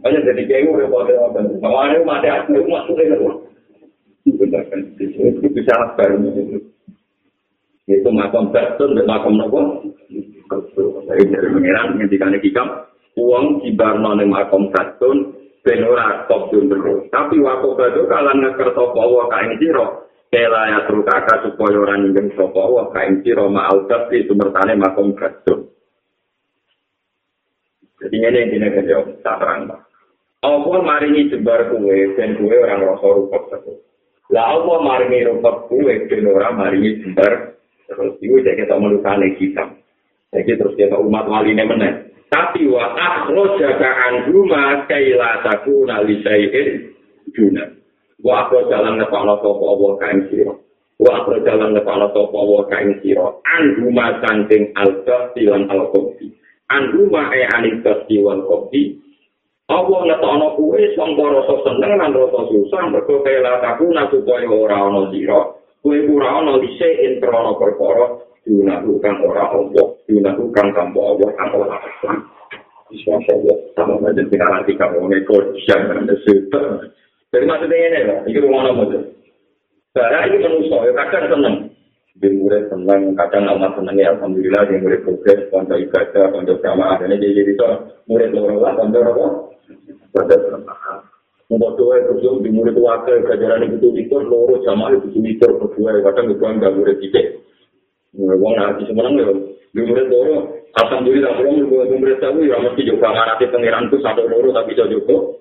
[0.00, 1.12] Banyak jadi kayak gue pada?
[1.60, 3.44] Awalnya mati aku masuk ini loh.
[4.26, 4.80] Benar kan?
[4.96, 8.08] Itu sangat baru itu.
[8.10, 9.82] Makam betul dan makam nopo.
[11.06, 12.68] Dari dari pengiran ngendikan hikam
[13.18, 15.34] uang dibarno ning makom betul
[15.66, 17.10] ben ora top terus.
[17.10, 20.05] Tapi waktu itu kalan ngeker sapa wa kae sira.
[20.26, 25.14] Kela ya tru kakak supaya ora ninggeng sapa wa kae sira ma'al tapi sumertane makom
[25.14, 25.70] betul.
[28.02, 29.80] Jadi ini yang dina kerja tak terang pak.
[30.44, 33.72] Allah maringi jebar kue dan kue orang rasa rupak satu.
[34.34, 37.56] Lah Allah maringi rupak kue dan orang maringi jebar
[37.86, 39.64] terus itu jadi kita melukan kita.
[40.34, 41.96] Jadi terus kita umat wali ini menang.
[42.26, 43.78] Tapi wa akhraja
[44.10, 46.68] anhuma kaila takuna li syai'in
[47.30, 47.64] duna.
[48.24, 50.54] Wa akhraja lan nepana sapa Allah kain sira.
[50.96, 53.26] Wa akhraja lan nepana sapa Allah kain sira.
[53.44, 56.32] Anhuma saking al-qasti lan al-qasti.
[56.72, 58.96] Anhuma e anikasti wal qasti.
[59.66, 65.10] Allah ngetokno kuwe sangka rasa seneng lan rasa susah mergo kaila takuna supaya ora ana
[65.12, 65.40] sira.
[65.82, 71.80] Kuwe ora ana li syai'in krana perkara dilakukan orang Allah, dilakukan tanpa Allah, tanpa Allah.
[72.86, 75.10] Bisa saja, sama saja kita nanti kamu
[75.66, 76.14] siapa yang ada
[77.36, 78.98] Jadi maksudnya ini lah, ini rumah nama itu.
[79.92, 81.56] Karena ini manusia, ya kadang senang.
[82.16, 86.96] Di murid senang, kadang amat senang ya, Alhamdulillah, di murid progres, konco ibadah, konco jamaah,
[86.96, 87.68] dan ini jadi itu
[88.08, 89.26] murid orang lah, konco apa?
[90.16, 91.00] Bermanfaat.
[91.52, 96.32] Mau doa itu di murid wakil, kajaran itu itu, loro jamaah itu itu, berdua, kadang
[96.32, 97.44] itu enggak murid titik.
[98.16, 99.28] Wong nanti semenang ya,
[99.76, 104.56] di murid loro, alhamdulillah, kalau murid tahu ya, mesti juga nanti pengiran itu satu loro,
[104.56, 105.35] tapi juga.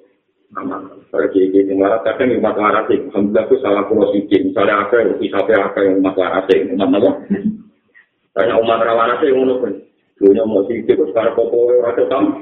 [1.12, 4.36] Bagi ini malah kadang umat waras itu, alhamdulillah itu salah pulau sisi.
[4.52, 7.12] Misalnya apa yang bisa apa yang umat waras itu, umat apa?
[8.36, 9.86] Banyak umat waras itu yang menurut
[10.16, 12.40] Dunia mau sisi itu sekarang popo rasa tam.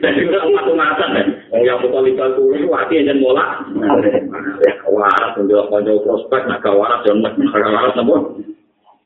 [0.00, 1.24] Jadi udah umat umatan ya.
[1.60, 3.60] Yang betul legal itu itu hati yang mola.
[4.88, 8.40] Waras untuk konjol prospek, naga waras yang naga waras nabo.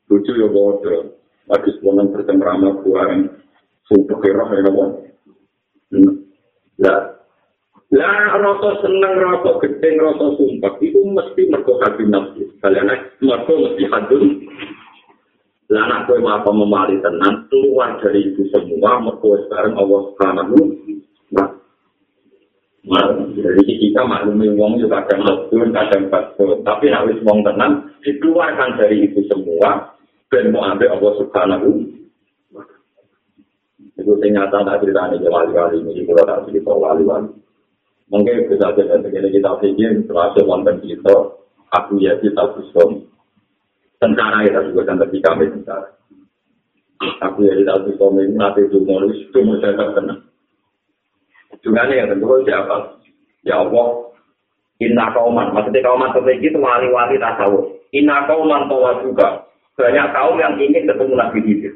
[0.07, 1.11] Lucu ya bodoh.
[1.51, 3.27] Lagi sebulan bertemrama buang.
[3.91, 4.83] Sumpah kira ya nabo.
[6.81, 7.01] Lah,
[7.93, 12.43] lah rasa seneng, rasa gedeng, rasa sumpah itu mesti mergo hati nafsu.
[12.57, 12.89] Kalian
[13.21, 14.25] mergo mesti hadun.
[15.71, 20.57] Lah anak kowe apa memali tenan keluar dari itu semua mergo sekarang Allah Subhanahu
[21.31, 21.45] wa
[22.81, 26.65] Nah, jadi kita maklumi wong juga kadang lebur, kadang bagus.
[26.65, 29.93] Tapi wis wong tenang, dikeluarkan dari itu semua,
[30.33, 32.00] dan mau ambil Allah Subhanahu
[34.01, 37.29] Itu saya nyata tak cerita ini wali-wali ini, kalau tak cerita wali-wali.
[38.09, 41.15] Mungkin bisa saja begini kita pikir, termasuk wonten kita,
[41.69, 43.05] aku ya kita busum.
[44.01, 45.93] Tentara kita juga dan lebih kami tentara.
[47.29, 50.19] Aku ya kita busum ini, nanti itu nulis, itu saya terkenal.
[51.61, 52.97] Juga nih, tentu siapa?
[53.45, 54.11] Ya Allah,
[54.81, 57.69] Inna kauman, maksudnya kauman seperti itu wali-wali tasawuf.
[57.93, 59.45] Inna kauman tawa juga.
[59.77, 61.73] Banyak kaum yang ingin ketemu Nabi Hidir.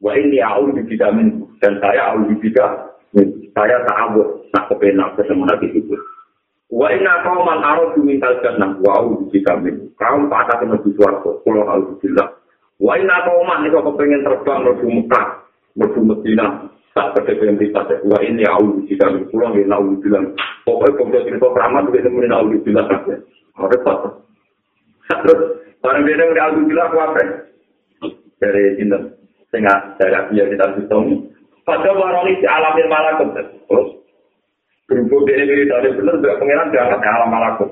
[0.00, 2.92] Wa ini aku bisa min dan saya aku bisa
[3.54, 5.94] saya tak abut nak kepenak ketemu lagi itu.
[6.72, 9.92] Wa inna kau man arah diminta jannah wa aku bisa min.
[9.94, 11.30] Kau patah kena di suarga.
[11.44, 12.32] Kalau aku bilang.
[12.80, 15.26] Wa inna kau man itu kepengen terbang menuju Mekah,
[15.76, 16.46] menuju Medina.
[16.96, 19.28] Tak kepengen bisa Wa ini aku bisa min.
[19.28, 20.32] Pulang ini aku bilang.
[20.64, 22.86] Pokoknya kalau cerita keramat itu nemenin aku bilang.
[23.52, 24.08] Ada apa?
[25.12, 25.40] Terus
[25.84, 27.22] barang beda udah aku bilang apa?
[28.40, 28.98] Dari Cinta.
[29.52, 31.28] sehingga saya biar kita hitung.
[31.62, 34.02] Pada waroni si alamin malakut terus
[34.90, 37.70] berhubung dia ini dari benar tidak pengiran dia akan alam malakut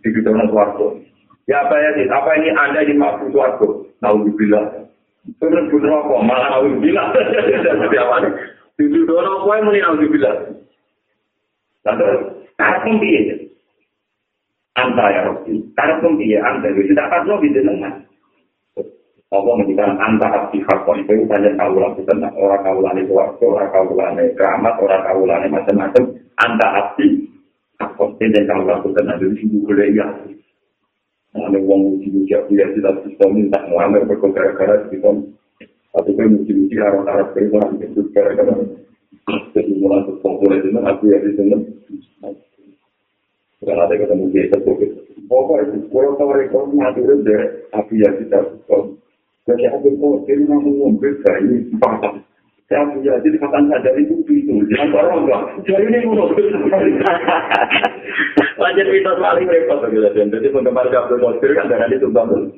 [0.00, 0.96] di gedung suarco.
[1.44, 2.06] Ya apa ya sih?
[2.08, 3.68] Apa ini anda di makhluk suarco?
[4.00, 4.88] Tahu dibilang.
[5.36, 6.14] Terus bener apa?
[6.24, 7.08] Malah tahu dibilang.
[7.62, 8.32] Seperti apa nih?
[8.80, 10.38] Di gedung apa yang muni tahu dibilang?
[11.84, 12.06] Lalu
[12.58, 13.20] karena pun dia
[14.76, 15.54] anta ya Robi.
[15.76, 16.68] Karena pun dia anta.
[16.72, 17.40] Jadi tak pas lo
[19.28, 24.74] Allah menjadikan antara pihak itu banyak kaulah tentang orang kaulah itu orang kaulah ini keramat
[24.80, 26.02] orang kaulah macam-macam
[26.40, 27.28] antara api
[27.76, 30.08] apa dan kaulah itu itu boleh ya
[31.36, 35.28] ada uang uji uji aku ya tidak bisa minta ngelamar berkara-kara gitu
[35.92, 38.54] tapi kan uji uji harus harus beriman itu gara-gara.
[39.28, 41.56] Jadi mulai populer itu aku ya di sini.
[43.58, 44.56] Karena ada ketemu dia itu
[45.26, 47.42] pokoknya kalau tahu rekor mati udah
[47.74, 48.76] aku ya tidak bisa
[49.48, 52.20] Jadi aku kok ini mau ngombe bayi empat.
[52.68, 54.60] Saya punya jadi kapan saja itu itu.
[54.68, 55.42] Jangan orang enggak.
[55.64, 56.28] Jadi ini ngono.
[58.60, 60.04] Wajar kita paling repot gitu.
[60.04, 62.52] Jadi penggemar Abdul Qadir kan dari itu bangun.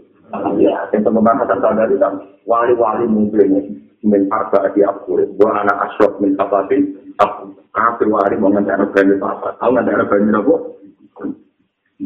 [0.59, 5.15] Ya, yang penggemar Hasan Sadari kan wali-wali mungkin menparta di aku.
[5.39, 6.91] Buat anak asrok min kapati.
[7.23, 9.55] Aku kafir wali mau ngantar bani apa?
[9.63, 10.55] Aku ngantar bani apa?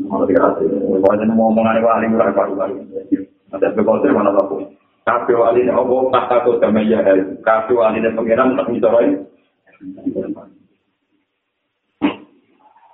[0.05, 0.69] Mau dikasih.
[1.01, 3.33] Pokoknya mau ngomong wali murah wali.
[3.55, 4.67] Ada bekotir mana aku.
[5.05, 7.05] Kafe wali ini Allah tak takut sama ya
[7.45, 9.21] Kafe wali ini pengiran tak misalnya.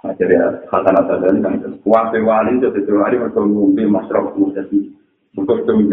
[0.00, 0.34] Nah, jadi
[0.66, 4.32] kata nata dari kan kafe wali itu itu wali untuk ngumpi masyarakat
[5.38, 5.46] kok.
[5.46, 5.86] Kok.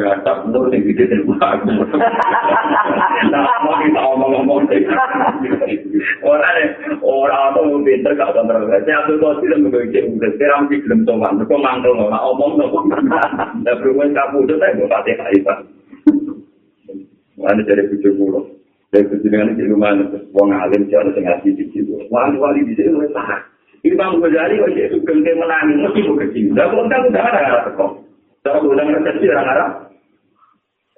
[20.33, 21.93] Wong alim jangan tengah di situ.
[22.09, 23.41] Wali-wali di sini lebih tahan.
[23.85, 25.77] Imam Ghazali wajah itu gengke menangis.
[25.77, 26.45] Mesti mau kecil.
[26.49, 28.06] Tidak kontak udah ada arah
[28.47, 28.63] tekok.
[28.63, 29.69] Kalau udah kecil orang arah.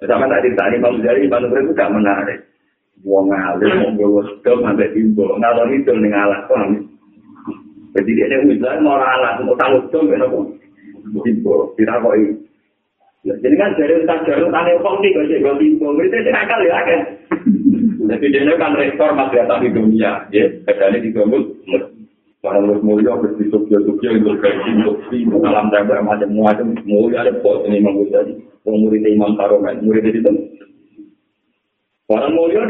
[0.00, 2.38] Sama tadi tadi Imam Ghazali Imam Ghazali itu gak menarik.
[3.02, 5.28] Wong alim mau bawa sedom sampai timbul.
[5.36, 6.40] Ngalor itu nih ngalah.
[7.90, 9.42] Jadi dia yang misalnya mau alat.
[9.42, 10.08] Mau tanggung sedom.
[11.26, 11.74] Timbul.
[11.74, 12.32] Tidak kok ini.
[13.20, 16.80] Jadi kan dari utang jarum tanya kok nih kok jadi bingung itu sih akal ya
[16.88, 17.00] kan.
[18.10, 20.42] Jadi dia kan rektor madrasah di dunia, ya.
[20.66, 21.46] Kadang di gomul,
[22.40, 24.64] para mulia di Tokyo Tokyo itu kayak
[25.12, 28.32] di alam daerah macam macam mulia ada pos ini jadi
[28.64, 30.08] murid imam karomen murid
[32.32, 32.64] mulia.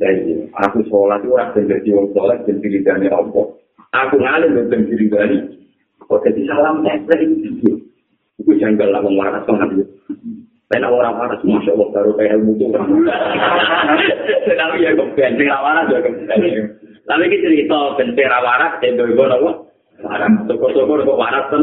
[0.00, 3.46] Jadi aku sholat itu orang jadi orang sholat dan diri dari Allah.
[3.92, 5.36] Aku ngalim dan diri dari.
[6.02, 7.72] Kok jadi salam itu?
[8.40, 9.86] Itu janggal lah wong waras banget.
[10.72, 12.56] Tapi orang waras, Masya Allah, baru kayak ilmu.
[14.48, 15.52] Tapi ya, kok bensin.
[17.02, 19.50] Tapi kita cerita bensin waras, itu ibu apa?
[20.02, 21.62] Waras, syukur-syukur kok waras kan.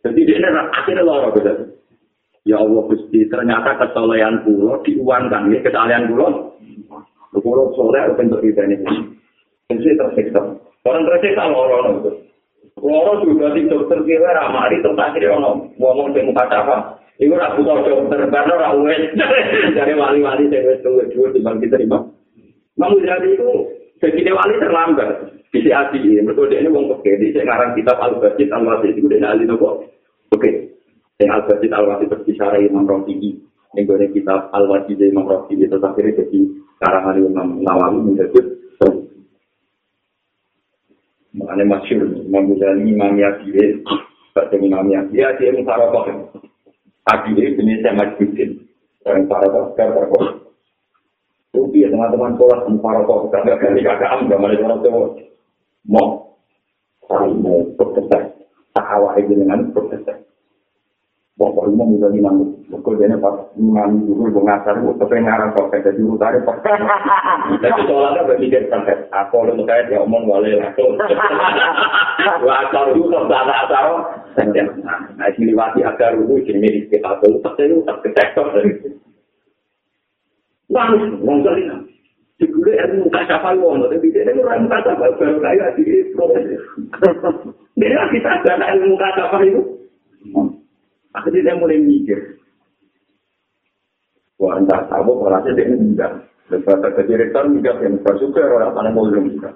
[0.00, 1.52] Jadi dia akhirnya lorok gitu.
[2.48, 6.56] Ya Allah Gusti, ternyata kesolehan pulau diuangkan, ya kesalahan pulau.
[7.36, 8.76] Pulau soleh untuk kita ini.
[9.68, 10.40] Jadi tersiksa.
[10.88, 12.10] Orang tersiksa lorok gitu.
[12.80, 16.96] Loro juga di dokter kira ramari tempat kiri ono ngomong di muka apa?
[17.20, 19.12] Iku ora butuh dokter karena ora wes
[19.76, 22.00] dari wali-wali sing wis tuwa dua di bang diterima.
[22.80, 23.50] Mau jadi itu
[24.00, 25.36] jadi wali terlambat.
[25.52, 29.18] Bisa hati ini, mereka dia ini wong peke, di sekarang kitab Al-Bajid Al-Wasid itu dia
[29.26, 29.82] ahli nopo.
[30.30, 30.78] Oke,
[31.18, 33.34] yang Al-Bajid Al-Wasid berbicara Imam Rafi'i.
[33.74, 36.38] Yang gue kitab Al-Wajid Imam Rafi'i itu akhirnya jadi
[36.78, 38.40] karangan Imam Nawawi menjadi
[41.30, 43.86] Makanya masyur, Imam Ghazali, Imam Yadir,
[44.34, 46.26] Baca Imam Yadir, dia mengharapkan.
[47.06, 48.66] Adir ini saya majusin.
[49.06, 50.39] Dan para pakar, Rupi ya
[52.00, 55.12] teman-teman sekolah mengharapkan kakak kali kakak am, gak malah orang tua.
[55.84, 56.08] Mau,
[57.04, 58.32] saling mau berkesan.
[58.72, 60.24] Tak awal dengan berkesan.
[61.36, 62.44] Bapak rumah muda di mana?
[62.72, 66.36] Pukul dia pas mengambil dulu mengasar, tapi ngarang kok kayak jadi utara.
[67.64, 70.60] Tapi soalnya berpikir sampai aku lu kayak dia omong boleh.
[72.44, 73.88] Wah kalau itu tak ada asal.
[75.16, 78.52] Nah ini liwati agar dulu jadi milik kita tuh, tapi itu tak ketektor
[80.70, 80.76] itu.
[80.78, 81.80] Wah, wong kali lah.
[82.40, 86.56] Jika ilmu muka siapa wong, tapi dia itu orang muka baru kayak di proses.
[87.76, 89.60] Dia kita ada ilmu muka siapa itu.
[91.10, 92.16] Akhirnya dia mulai mikir.
[94.40, 96.12] Wah, entah tahu orangnya dia enggak.
[96.48, 99.52] Lepas ke direktur enggak yang bersuka orang mau belum juga.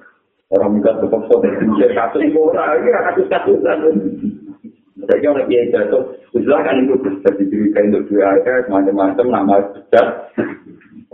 [0.53, 3.81] Orang enggak tetap so mikir kasus orang ini kasus kasus kan.
[5.05, 6.17] Jadi orang dia jatuh,
[6.65, 8.41] kan itu bisa diberikan untuk dua
[8.73, 10.09] macam-macam nama sudah.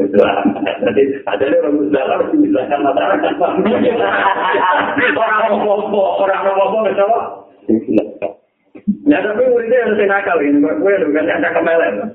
[0.00, 3.36] Ada orang harus dijelaskan masyarakat.
[3.36, 3.60] Orang
[5.60, 7.36] ngomong, orang ngomong, orang
[9.10, 12.14] Ya tapi muridnya yang saya nakal ini, gue bukan yang nakal melen.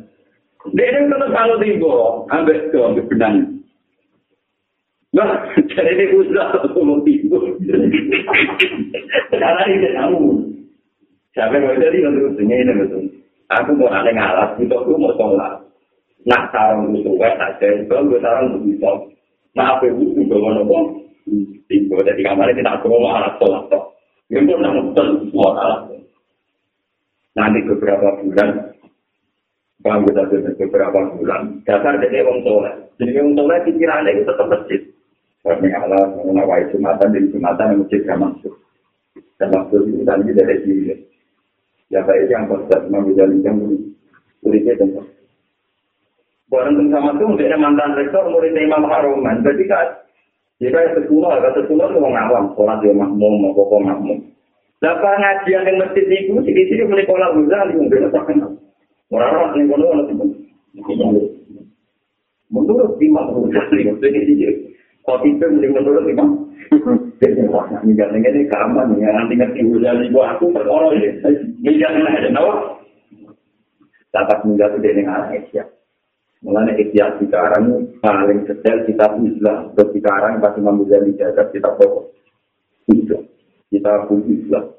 [0.73, 1.93] Dia ini tetap kalau tiba,
[2.31, 3.35] ambil ke ambil benang.
[5.11, 5.43] Nah,
[5.75, 7.35] jadi ini usah ngomong tiba.
[9.29, 10.23] Sekarang ini kamu.
[11.35, 13.03] Siapa yang mau jadi untuk usulnya ini betul.
[13.51, 15.64] Aku mau ada ngalas, itu aku mau sholat.
[16.25, 18.89] Nah, sarang itu gue saja, itu gue sarang itu bisa.
[19.53, 20.85] Nah, apa itu juga mau ngomong.
[21.65, 23.65] Tiba, jadi kamarnya kita aku mau alat sholat.
[24.29, 25.81] Ya, gue nonton semua alat.
[27.35, 28.75] nanti beberapa bulan
[29.83, 34.81] bangga saja beberapa bulan dasar dari orang tua jadi orang tua pikirannya itu tetap masjid
[35.43, 38.55] karena Allah mengawai jumatan dari jumatan yang masjid yang masuk
[39.37, 40.95] dan masuk itu tadi dari sini
[41.91, 43.59] ya baik yang konsen mengambil yang
[44.41, 45.05] kulitnya tempat
[46.55, 49.43] Barang sama itu dia mantan rektor murid Imam Haruman.
[49.43, 49.91] Jadi kan
[50.63, 54.23] jika sekolah, kata sekolah itu orang awam, sholat dia makmum, pokok makmum.
[54.79, 58.55] Lah pengajian yang masjid itu di sini mulai pola Ghazali mungkin tak kenal.
[59.11, 60.03] Orang-orang yang kono ono
[62.47, 64.47] Menurut Imam Ghazali itu jadi
[65.03, 66.29] kopi itu mulai menurut Imam.
[67.19, 71.19] Jadi wah minggat ini kaman ya nanti ngerti Ghazali buat aku perkara ini.
[71.59, 72.79] Minggat ada nawa.
[74.15, 75.67] Dapat minggat itu dengan Aisyah.
[76.45, 79.73] Mulanya ikhtiar sekarang paling detail kita Islam.
[79.73, 82.13] Terus sekarang pas Imam Ghazali jaga kita pokok.
[83.73, 84.69] Kita pun Islam.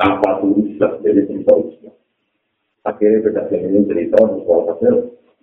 [0.00, 1.94] apa tuh Islam jadi cerita Islam.
[2.88, 4.72] Akhirnya berdasarkan ini cerita bahwa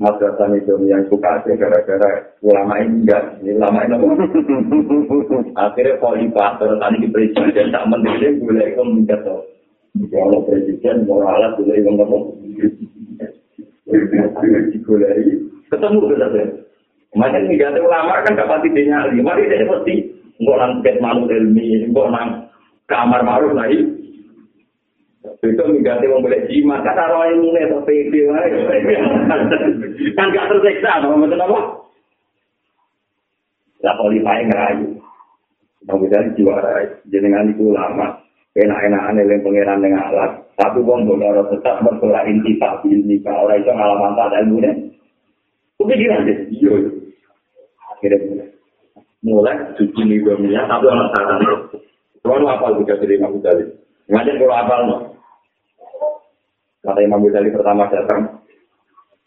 [0.01, 4.01] madrasah itu yang suka gara-gara ulama ini enggak, ini ulama ini?
[5.61, 9.45] Akhirnya polipator tadi di presiden tak menteri boleh itu minta tuh.
[10.09, 11.91] Kalau presiden moralat boleh itu
[14.87, 15.35] ngomong.
[15.67, 16.49] Ketemu berdasarkan.
[17.15, 20.71] Makanya ini gak ulama kan dapat idenya lima, dia pasti nggak nang
[21.01, 22.27] malu ilmi, nggak nang
[22.87, 23.83] kamar maru lagi.
[25.43, 27.03] Itu mengganti wong boleh jimat, kata
[27.35, 28.13] ini nih, atau PD,
[30.15, 31.59] kan gak tersiksa, apa betul apa?
[33.83, 34.87] Lah kualifai ngerayu.
[35.83, 38.19] Bang Bidari jiwa rayu, jenengan itu lama,
[38.55, 43.69] enak-enakan yang pengeran dengan alat, Tapi wong boleh tetap bersolat inti tak nikah orang itu
[43.77, 44.73] malah manfaat ilmu nih.
[45.77, 46.73] Kepikiran deh, iya.
[47.93, 48.49] Akhirnya mulai.
[49.21, 51.45] Mulai suci nih dunia, tapi orang saran.
[52.25, 53.69] Kalau apa juga dari Imam Ghazali?
[54.09, 54.95] Ngajar kalau apa no?
[56.81, 58.41] Kata Imam Ghazali pertama datang,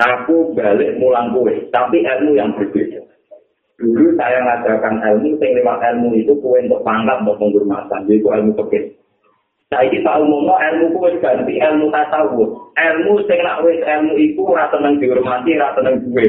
[0.02, 3.06] aku balik mulang kue, tapi ilmu yang berbeda.
[3.78, 8.58] Dulu saya ngajarkan ilmu, yang lewat ilmu itu kue untuk pangkat, untuk penghormatan, jadi ilmu
[9.70, 9.78] kebet.
[9.78, 12.74] Saiki tak umumno ilmu ku wis ganti ilmu tasawuf.
[12.74, 16.26] Ilmu sing nak wis ilmu iku ora tenang dihormati, ora tenang duwe.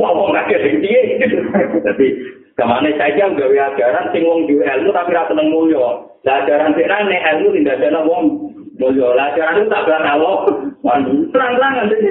[0.00, 1.20] Wong wong kakek sing piye?
[1.84, 2.08] Dadi
[2.58, 5.86] ke mana saja gawe ajaran sing wong duwe ilmu tapi ora tenang mulya.
[6.24, 8.24] Lah ajaran sing rene ilmu tindak ana wong
[8.80, 9.08] mulya.
[9.12, 10.38] Lah ajaran itu tak bakal Allah.
[11.28, 12.10] Terang-terangan dadi.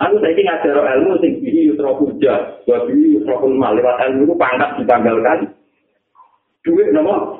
[0.00, 4.80] Aku saiki ngajar ilmu sing bihi yusra hujah, wa bihi yusra lewat ilmu itu pangkat
[4.80, 5.52] ditanggalkan.
[6.64, 7.39] Duit nama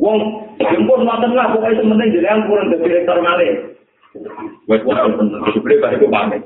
[0.00, 0.16] Wong
[0.56, 3.76] jemput mantan lah, pokoknya sementing jadi kurang ke direktur malih.
[4.64, 6.42] Wes wong penting, sebenarnya balik pamit.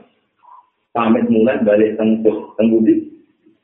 [0.91, 3.15] Pamit mulai balik tengkus, tenggudi.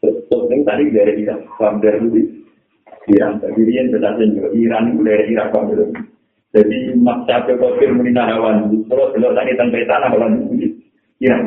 [0.00, 2.22] Terus ini tadi dari Irak, paham dari Budi.
[3.10, 5.84] Iran, tapi dia berdasarkan juga Iran itu dari Irak, paham dari
[6.50, 10.68] Jadi maksa ke kafir meninahawan, terus kalau tadi tentang tanah kalau Budi.
[11.20, 11.42] Iran.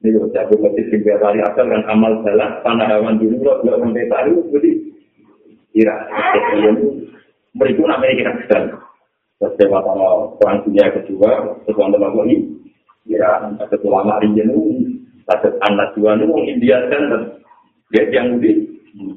[0.00, 4.32] Ini kalau saya berkata tiga kali asal kan amal salah, panahawan dulu, kalau sampai tahu,
[4.54, 4.72] Budi.
[5.74, 6.00] Iran.
[7.54, 8.66] Berikut namanya kita sedang
[9.38, 11.30] setiap sama perang dunia kedua
[11.66, 12.36] sesuatu apa ini
[13.06, 14.50] ya ada ulama region
[15.28, 17.38] ada anak dua nih India dan
[17.92, 18.66] dia yang di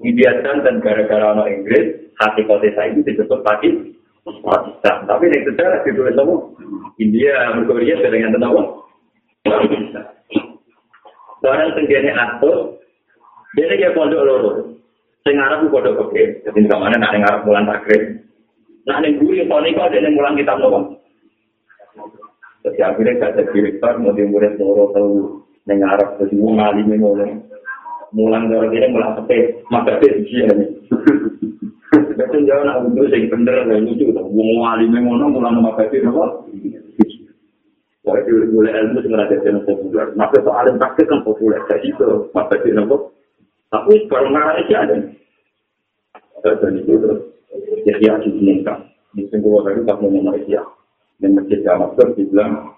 [0.04, 3.94] India dan gara-gara orang Inggris hati kota saya itu disebut Pakistan
[4.26, 6.36] Pakistan tapi yang sejarah ditulis sama
[7.00, 8.54] India Korea dengan tenang
[11.38, 12.82] Seorang tenggene atur,
[13.56, 14.52] dia kayak pondok loro.
[15.24, 16.24] Sing Arab pondok oke.
[16.44, 18.27] Jadi ke mana nak Arab bulan takrib.
[18.88, 20.96] Nah, ini guru yang paling ada yang mulang kitab nopo.
[22.64, 27.36] Jadi akhirnya gak ada direktur, mau murid loro tahu neng Arab, jadi mau ngali mulai.
[28.16, 30.66] Mulang dari ini mulang sepe, maka dia di sini.
[32.16, 34.24] Betul jauh nak untuk sing bener dan lucu, mau
[34.64, 36.48] ngali ngono mulang nama kafir nopo.
[38.08, 40.16] Wah, itu boleh ilmu sing ada di populer.
[40.16, 43.12] Maka soal praktik kan populer, jadi itu maka dia nopo.
[43.68, 44.96] Tapi kalau ngarang itu ada.
[46.40, 47.37] Dan itu terus.
[47.88, 48.92] Yahya diinginkan.
[49.16, 50.62] Di singkulah baru tak mau Yahya.
[51.18, 52.78] Dan masjid Jamasur dibilang,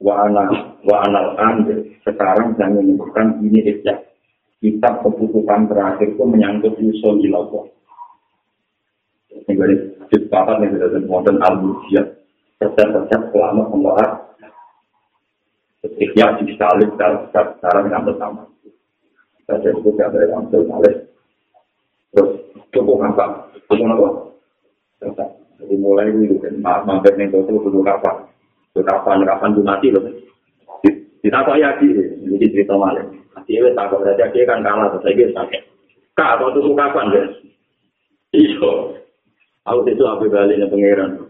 [0.00, 4.06] wa ana wa anal ande sekarang saya menyebutkan ini Yahya.
[4.56, 7.68] Kitab keputusan terakhir itu menyangkut usul ilawah.
[9.28, 12.06] Ini dari hadis papat yang sudah disebutkan al-Mujiyah.
[12.56, 14.10] Percaya-percaya selama pembahas.
[15.86, 18.48] Yahya di salib secara yang bersama.
[19.46, 20.48] Saya sebut ada yang.
[20.50, 22.45] Terus
[22.76, 23.24] cukup apa?
[23.66, 25.24] Cukup apa?
[25.56, 28.28] Jadi mulai itu kan, mampir nih itu dulu kapan?
[28.76, 29.24] Itu kapan?
[29.24, 30.04] Kapan tuh mati loh?
[31.24, 31.90] Kita kok ya di,
[32.22, 33.02] ini cerita malah.
[33.34, 35.62] Nanti ya tak kok saja dia kan kalah, terus lagi sakit.
[36.14, 37.34] Kak, atau tuh kapan guys?
[38.36, 39.00] Iyo,
[39.64, 41.24] aku itu apa baliknya pangeran?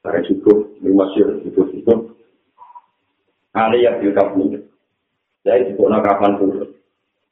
[0.00, 1.98] Karena cukup, rumah sih cukup cukup.
[3.54, 4.50] Ali yang di kampung,
[5.46, 6.74] jadi cukup kapan tuh?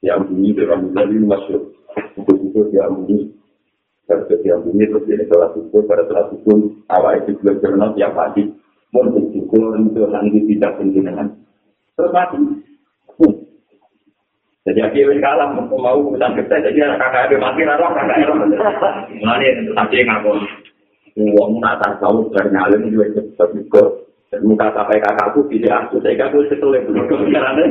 [0.02, 1.58] Yang bunyi berambut rumah sih,
[2.72, 3.32] yang bunyi.
[4.12, 6.58] Terus dia bumi terus dia sholat subuh, pada sholat subuh
[6.90, 8.44] awal itu belum jurnal tiap pagi.
[8.92, 11.32] Mau bersyukur untuk nanti tidak pimpinan.
[11.96, 12.36] Terus mati.
[13.16, 13.34] Hmm.
[14.68, 18.34] Jadi akhirnya kalah mau urusan kita jadi kakak ada mati raro kakak ada.
[19.16, 20.38] Mulai tapi ngakon.
[21.12, 23.88] Uang nak tak tahu bernyalin juga cepat ikut.
[24.32, 27.66] Dan muka sampai kakakku tidak aku saya kakakku setelah itu kepikirannya.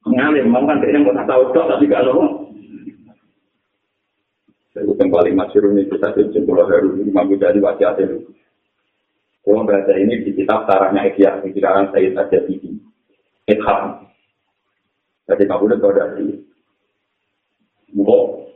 [0.00, 2.49] Ngalim, mau kan dia mau tahu tapi loh.
[4.70, 8.22] Itu yang paling masyur ini kita cincin pulau baru ini mampu jadi wajah itu.
[9.42, 12.70] Kalau baca ini di kitab tarahnya Ikhya, di sekarang saya saja tinggi.
[13.50, 14.06] Ikham.
[15.26, 16.26] Jadi kamu udah tahu dari
[17.90, 18.46] Mungkin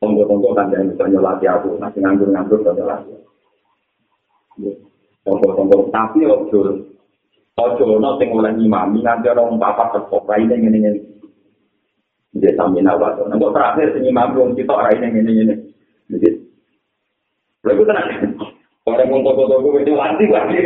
[0.00, 3.12] tonggo-tonggo kan yang bisa nyolati aku, masih nganggur-nganggur bisa nyolati.
[5.28, 6.88] Tonggo-tonggo, tapi ojo,
[7.60, 10.78] ojo no sing oleh ngimami, nanti orang papa sekop, ini ini
[12.38, 15.54] Dia sambil nawat, nanti terakhir ngimami, orang kita orang ini ini ini.
[16.08, 16.28] Jadi,
[17.66, 18.08] lalu tenang.
[18.88, 20.62] Orang mau toko-toko itu lagi lagi.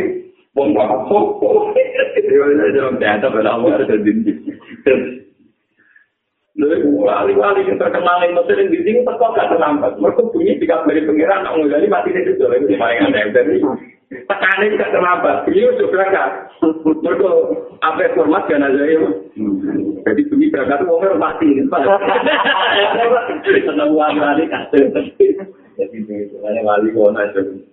[0.54, 1.74] Mau apa toko?
[2.14, 4.38] Dia ada dalam teater pada awal ada dinding.
[6.52, 9.96] Lalu wali-wali yang terkenal yang Mesir yang di sini tetap gak terlambat.
[9.96, 12.44] Mereka bunyi tiga dari pengiran, nak ngegali mati di situ.
[12.44, 13.56] Lalu paling aneh dari
[14.28, 15.36] tekanan gak terlambat.
[15.48, 16.28] Beliau sudah berangkat.
[16.82, 17.28] Mereka
[17.82, 19.00] apa format kan aja ya.
[20.02, 21.48] Jadi bunyi berangkat itu orang mati.
[23.64, 24.92] Senang wali-wali kasih.
[25.78, 25.96] Jadi
[26.44, 27.64] hanya wali kona itu.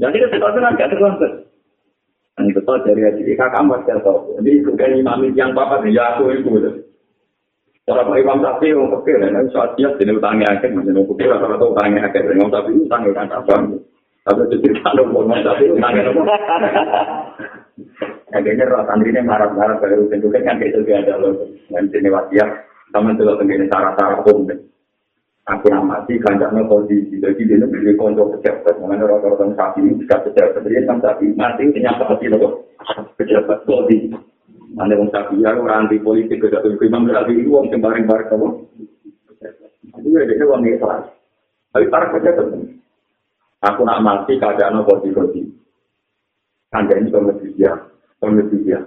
[0.00, 1.32] Jadi kita gak terlambat.
[2.36, 3.96] Ini betul dari haji kakak mas ya.
[4.44, 6.84] Ini bukan imam yang papa ya aku itu.
[7.86, 11.70] Orang Pak Imam Sapi yang kecil, ya, saat dia jadi utangnya akhir, masih nunggu rata-rata
[11.70, 12.34] utangnya akhir.
[12.34, 13.56] Imam Sapi utangnya kan apa?
[25.46, 27.22] Aku mati, kanjaknya kondisi.
[27.22, 28.82] Dia itu beli konco pejabat.
[28.82, 30.58] Mengenai rata-rata sapi ini juga pejabat.
[30.58, 32.66] Jadi kan sapi mati, ternyata hati loh.
[33.14, 34.10] Pejabat kondisi.
[34.74, 38.04] Anda wong sapi ya orang anti politik ke satu imam berarti itu wong yang bareng
[38.10, 38.52] bareng.
[40.02, 41.14] Itu ya dia wong ikhlas.
[41.72, 42.75] Tapi para penting.
[43.64, 45.42] Aku nak mati keadaan apa di kodi.
[46.76, 47.72] Anda ini kondisi dia,
[48.20, 48.80] kondisi dia.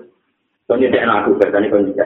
[0.70, 2.06] Yang aku kerjanya kondisi dia.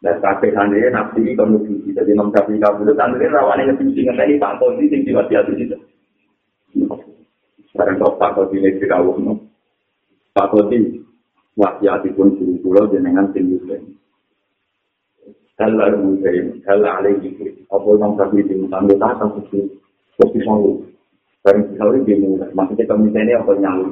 [0.00, 1.92] Dan sampai sandi nafsi ini kondisi.
[1.92, 5.76] Jadi nom sapi kabur sandi rawan yang ngerti ngerti ini pak kondisi yang diwasiat itu.
[7.68, 9.36] Sekarang kau pak kondisi ini dikawal.
[10.32, 11.04] Pak kondisi
[11.60, 13.82] wasiatipun guru kula jenengan sing muslim.
[15.54, 17.30] Kalau muslim, kalau alaihi
[17.70, 19.62] apa nang tapi di tangga tak tak sih.
[20.42, 20.93] Lu?
[21.44, 22.48] Barang bisa lu dia mulai.
[22.56, 23.86] Maksudnya kamu ini apa nyalu?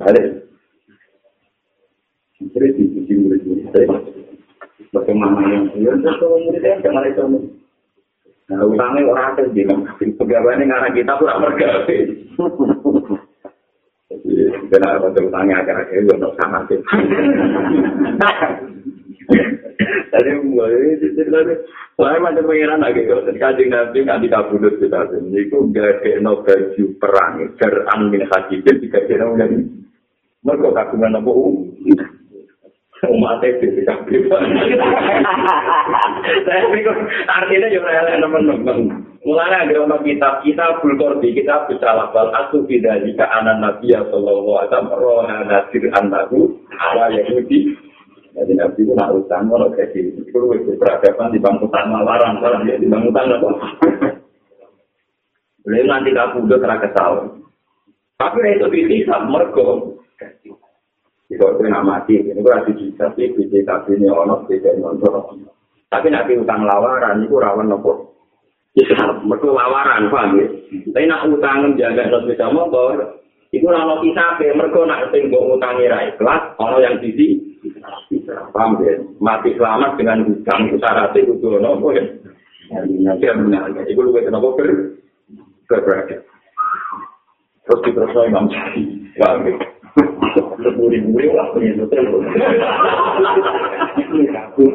[0.00, 0.24] Balik.
[2.40, 4.00] Jadi di sisi murid-murid saya.
[4.96, 5.92] Bagaimana yang dia
[6.24, 7.52] muridnya jangan itu.
[8.46, 11.98] Nah, utangnya orang akan bilang, pegawainya ngarang kita pura mergawe.
[14.70, 16.78] Benar apa utangnya akhir-akhir itu untuk sama sih.
[20.12, 21.54] Tadi mulai ceritanya,
[21.96, 26.84] saya macam pengiran lagi kalau kajian nanti nanti kabudut kita sini, itu gak ada baju
[27.00, 29.48] perang, geran min hajibin tiga kira udah
[30.46, 31.30] mereka kagungan apa
[33.04, 34.08] umat itu tidak
[36.46, 36.96] Saya pikir
[37.28, 38.78] artinya juga ada teman-teman.
[39.26, 44.00] Mulanya ada orang kitab kita bulkordi kita bisa lapal aku tidak jika anak nabi ya
[44.06, 47.74] sallallahu alaihi wasallam rohana nasir antahu ala yahudi.
[48.36, 50.20] Jadi nabi itu nak utang kalau kayak gitu.
[50.28, 53.48] Itu peradaban di bangku tanah larang kalau di bangku tanah apa?
[55.64, 57.12] Boleh nanti kamu udah kena kesal.
[58.20, 59.98] Tapi itu bisa mergo.
[61.26, 65.42] Jika itu nak mati, ini rasa bisa sih, bisa tapi ini ono, bisa ini ono.
[65.90, 68.14] Tapi nanti utang lawaran, itu rawan nopo.
[68.78, 70.46] Islam, mereka lawaran, paham ya?
[70.94, 76.14] Tapi nak utang jaga no sepeda motor, itu nama kita, mereka nak tinggal utangi rai
[76.14, 77.55] kelas, ono yang sisi,
[78.52, 78.94] paham ya?
[79.18, 82.04] Mati selamat dengan utang, itu syaratnya, itu nopo ya?
[82.76, 84.68] Nanti yang benar, itu lu kata nopo ber,
[85.70, 86.22] berberagam.
[87.66, 89.54] Terus diterusnya Imam Syafi'i, paham ya?
[90.36, 92.28] Sepuri-puri lah penyentuh telepon.
[93.96, 94.66] Ini aku.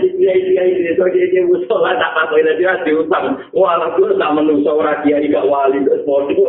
[0.00, 3.36] Iya iya iya so dia dia musola tak apa itu dia diutang.
[3.52, 6.48] Wah aku tak menuso ora dia gak wali terus bodoh.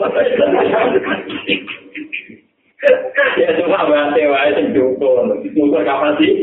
[3.36, 5.26] Ya cuma bahasa wae sing cukup.
[5.56, 6.34] Musuh kapan sih?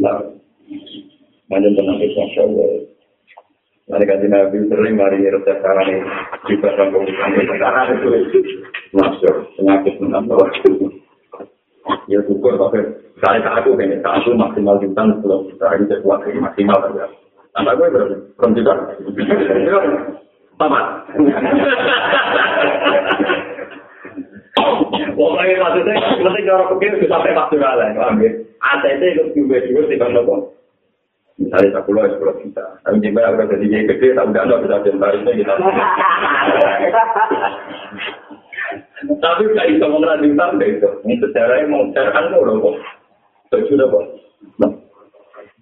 [0.00, 0.20] Lah.
[1.48, 2.68] Manjen tenang itu masya Allah.
[3.84, 6.00] Mari kaji Nabi sering mari resep sekarang ini
[6.48, 8.40] juga sambung kami sekarang itu
[8.96, 10.40] masuk penyakit menambah
[12.08, 12.80] ya syukur tapi
[13.20, 16.78] saya tak aku kayaknya tak aku maksimal jutaan sepuluh juta ini saya kuat ini maksimal
[16.80, 17.04] saja
[17.52, 18.72] tambah gue berarti belum juta
[20.56, 20.86] tamat
[25.14, 28.30] Pokoknya maksudnya, maksudnya orang pikir itu waktu lain, paham ya?
[28.64, 30.54] ATT itu juga juga sih kan nopo.
[31.34, 35.26] Misalnya tak pulau sepuluh juta, tapi jika udah jadi gede, tak udah nggak bisa jembarin
[35.26, 35.54] kita.
[39.04, 40.90] Tapi gak bisa mengenal sampai itu.
[41.04, 42.76] Ini sejarahnya mau sejarahkan kok loh kok.
[43.68, 44.04] Sudah kok.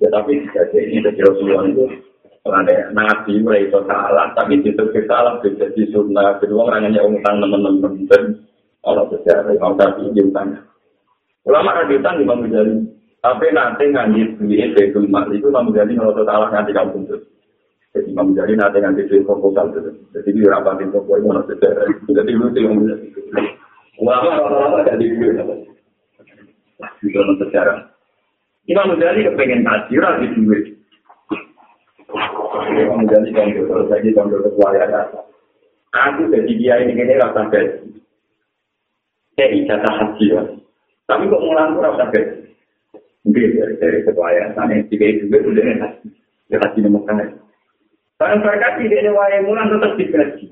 [0.03, 1.85] Ya tapi jadi ini sejarah Rasulullah itu
[2.43, 6.43] ada nabi mulai itu salah, tapi itu salah jadi sunnah.
[6.43, 8.03] Kedua orangnya utang teman-teman
[8.83, 10.61] orang sejarah mau tapi utangnya.
[11.43, 12.47] Ulama rajutan di Imam
[13.23, 17.23] Tapi nanti nganjit duit itu itu Imam Ghazali kalau salah nanti kamu tuntut.
[17.95, 19.95] Jadi Imam Ghazali nanti nganti duit proposal itu.
[20.11, 21.87] Jadi di rapatin toko itu mana sejarah.
[22.11, 23.07] Jadi lu sih Imam Ghazali.
[24.03, 25.39] Ulama rata-rata jadi duit.
[26.99, 27.79] Di dalam sejarah.
[28.67, 30.65] Imam Ghazali kepengen kaji lagi duit.
[32.75, 35.07] Imam Ghazali kan kalau saya kan kesuayaan.
[35.95, 38.02] Aku jadi dia ini ini rasa gaji.
[39.37, 40.43] Saya ijazah haji ya.
[41.09, 42.53] Tapi kok mulang tuh rasa gaji.
[43.23, 44.59] Mungkin dari dari kesuayaan.
[44.59, 46.09] Nah, ini tiga itu juga udah haji.
[46.53, 47.23] Ya haji nomor kan.
[48.21, 50.47] Barang mereka tidak ada wayang mulan tetap digaji.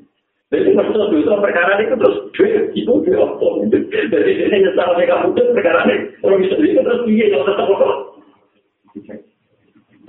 [0.51, 3.47] Jadi maksud itu perkara itu terus duit itu duit apa?
[4.11, 6.11] Jadi ini nyesal mereka putus perkara ini.
[6.19, 7.89] Kalau bisa itu terus dia yang tetap apa?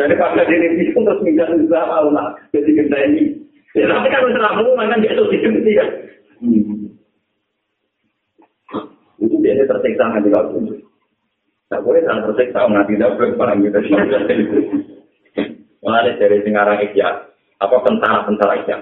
[0.01, 2.33] Jadi kalau dia ini terus minta usaha Allah.
[2.49, 3.37] Jadi kita ini.
[3.77, 5.89] Ya tapi masalah mu kan dia itu diganti kan.
[9.21, 10.81] Itu dia tersiksa nanti kalau itu.
[11.69, 13.79] Tak boleh jangan tersiksa nanti boleh barang kita.
[15.81, 17.09] Mulai dari singarang ikhya,
[17.57, 18.77] apa tentara-tentara ikhya.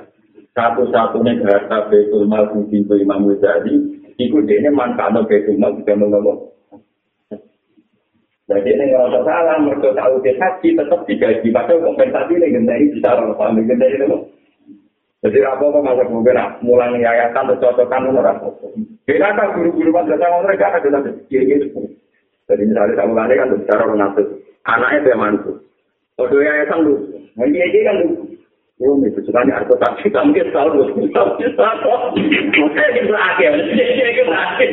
[0.51, 6.39] Satu-satunya harta betul mal pintu Imam Ghazali, itu dia ini manfaatnya betul mal juga ngomong.
[8.49, 10.33] Jadi ini ngerasa salah, mereka tahu dia
[10.73, 14.09] tetap digaji, padahal kompensasi ini gendai bisa orang paham gendai itu.
[15.19, 18.39] Jadi apa apa masa mungkin mulai yayasan tercocokan orang.
[19.03, 21.91] Beda kan guru-guru madrasah mereka ada dalam kiri gitu.
[22.47, 24.25] Jadi misalnya kamu lari kan bicara mengatur
[24.63, 25.51] anaknya dia mantu.
[26.15, 26.93] Oh yayasan lu,
[27.35, 28.07] nanti aja kan lu.
[28.79, 30.83] Oh, itu sukanya aku tak kita mungkin tahu lu.
[31.11, 31.35] Tahu.
[32.15, 33.51] Mungkin itu akhir.
[33.75, 34.71] Itu akhir.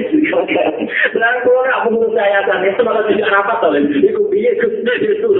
[1.18, 4.66] Nah, kalau nggak mengurus yayasan itu malah tidak rapat oleh itu biaya itu
[5.10, 5.30] itu.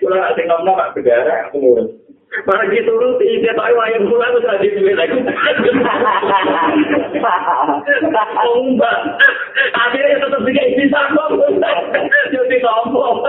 [0.00, 2.05] Kalau nggak tinggal nggak berdarah, aku ngurus.
[2.26, 5.14] Para gitu lu tidak tahu ayam pulang terus ada duit lagi.
[8.44, 8.98] Ombak.
[9.72, 11.32] Akhirnya tetap tiga bisa kok.
[12.34, 13.24] Jadi sombong.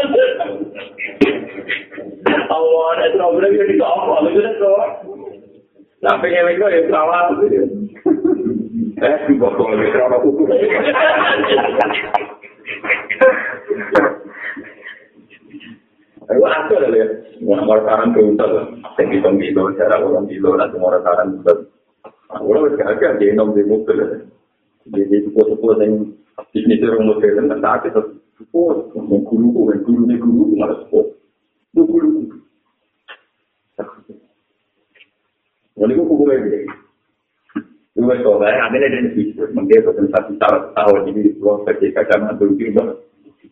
[2.51, 3.53] Allah ada problem.
[3.55, 3.79] Itu
[4.59, 4.81] tuh.
[6.03, 7.31] Tapi yang itu ya salah.
[8.97, 10.49] Eh, bokong itu apa hukum?
[16.27, 16.43] Ini,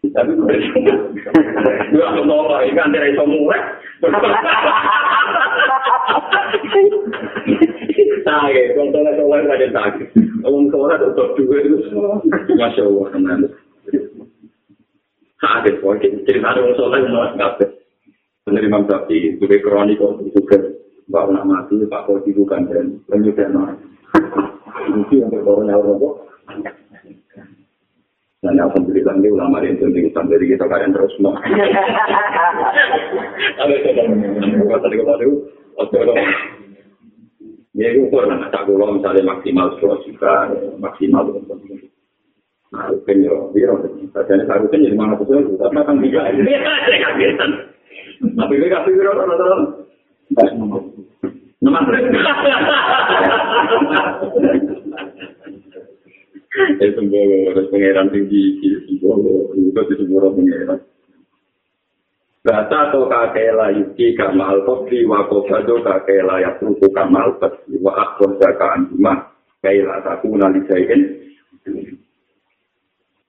[0.02, 3.60] Tapi gue aku nolak, ini kan tidak bisa mulai.
[8.26, 10.08] Sakit, kalau soleh-soleh pada sakit.
[10.16, 11.78] Kalau soleh tetap juga itu.
[12.58, 13.40] Masya Allah, teman.
[15.40, 16.08] Sakit, pokoknya.
[16.26, 17.66] Jadi ada orang soleh, nggak ada.
[18.46, 20.58] Penerima tapi, juga kronik, juga.
[21.06, 23.78] Mbak nak mati, Pak Koti bukan, dan penyudah
[24.90, 26.25] Itu yang berkornya orang-orang.
[28.46, 31.34] Dan alhamdulillah ini ulama yang penting dari kita kalian terus mau.
[33.58, 35.50] Ada coba bukan tadi itu,
[35.82, 36.00] oke
[37.74, 41.26] Ya itu pun tak gula misalnya maksimal sepuluh juta, maksimal
[42.74, 43.72] Nah, mungkin ya, dia
[44.14, 46.28] jadi harusnya jadi mana pun itu, tapi kan tiga.
[48.16, 49.56] Tapi gue kasih berapa rata-rata?
[51.66, 51.84] Nomor
[56.56, 60.80] itu bawa harus pangeran tinggi itu bawa itu itu bawa pangeran
[62.46, 68.38] Bata to kakela yuki kamal kofi wa kofado kakela ya tuku kamal kofi wa akhor
[68.38, 69.34] jaka anjuma
[69.66, 71.26] kaila taku nalisain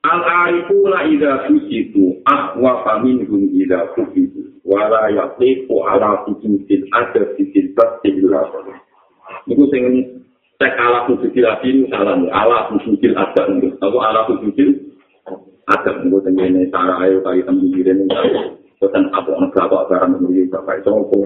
[0.05, 7.33] Al arifu la ida fusitu ahwa famin hum ida fusitu wala yakliku ala fusitil ada
[7.33, 8.21] fitil basil
[9.49, 9.83] Itu sing
[10.57, 14.73] cek ala sujudil adi ini ala sujudil ada atau ala sujudil
[15.69, 18.07] ada untuk tenggine cara ayo kali temen diri ini
[18.77, 21.17] bukan apa orang berapa barang menurut bapak itu apa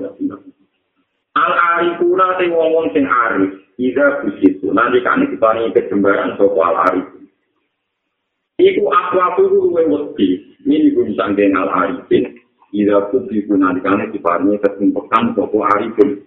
[1.36, 3.56] al arifuna te ngomong sing arif.
[3.80, 7.08] Ida busitu nanti kan iki paling kejembaran soko al arif.
[8.62, 10.38] Iku aku aku luwe wedi.
[10.62, 12.36] Ini gue bisa al arifin.
[12.76, 16.20] Ida busitu nanti kan iki paling ketumpekan soko arifin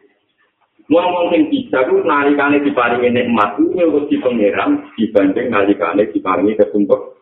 [0.92, 7.14] ngomong sing bisa ku nalikane diparingi nikmat ku nyuwun di pangeran dibanding nalikane diparingi kesumpek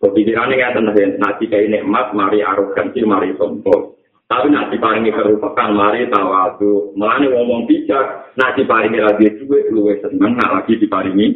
[0.00, 3.92] Kepikirannya nggak tenang, nanti kayak nikmat, mari arogansi, mari sombong.
[4.24, 6.96] Tapi nanti paringi kerupakan, mari tawadu.
[6.96, 11.26] Melani ngomong bijak, nanti paringi lagi duit, lu seneng, nggak lagi diparingi.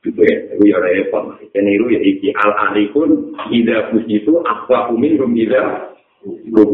[0.00, 1.36] Duit, itu ya repot.
[1.44, 5.92] Itu ya iki al-alikun, ida pusitu, akwa umin, rum ida,
[6.24, 6.72] rum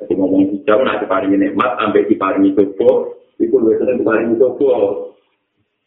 [0.00, 5.10] Jadi ngomong hijau, nak diparingi nikmat, sampai diparingi coba, itu lebih sering diparingi coba.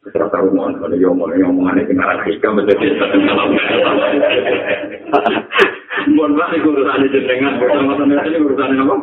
[0.03, 3.49] Terus tahu mau kalau yang mau yang mau aneh kenal hikam menjadi satu malam.
[6.11, 8.95] Mohon maaf itu urusan jenengan sama ini urusan apa?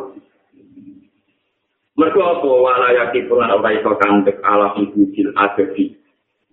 [1.97, 5.97] Mereka apa walayaki pula orang itu kantek ala hujudil adebi.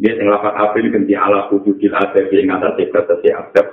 [0.00, 3.66] Dia yang lapat apil ganti ala hujudil adebi yang atas atas adab.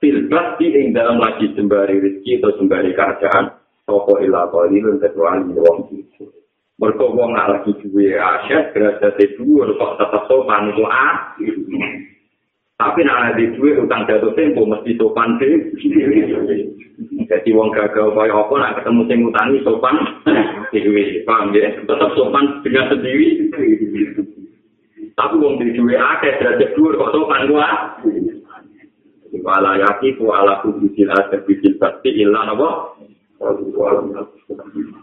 [0.00, 3.61] Filbas di dalam lagi sembari rezeki atau sembari kerajaan.
[3.82, 6.24] Sopo ila kali lu kecuali wong itu.
[6.78, 11.34] Mereka wong nak lagi duwe asyik, derajat itu kok tetap sopan itu ah.
[12.78, 15.74] Tapi nak ada duwe utang jatuh tempo mesti sopan sih.
[17.26, 19.96] Jadi wong gagal kaya apa nak ketemu sing utangi sopan
[20.74, 21.70] dewi, paham ya?
[21.82, 23.50] Tetap sopan dengan sendiri.
[25.14, 27.68] Tapi wong duwe akeh derajat dhuwur kok sopan gua.
[29.42, 32.52] Wala yaki ku ala kubisil asir bisil bakti illa
[33.42, 33.66] napa?
[33.74, 35.02] Walau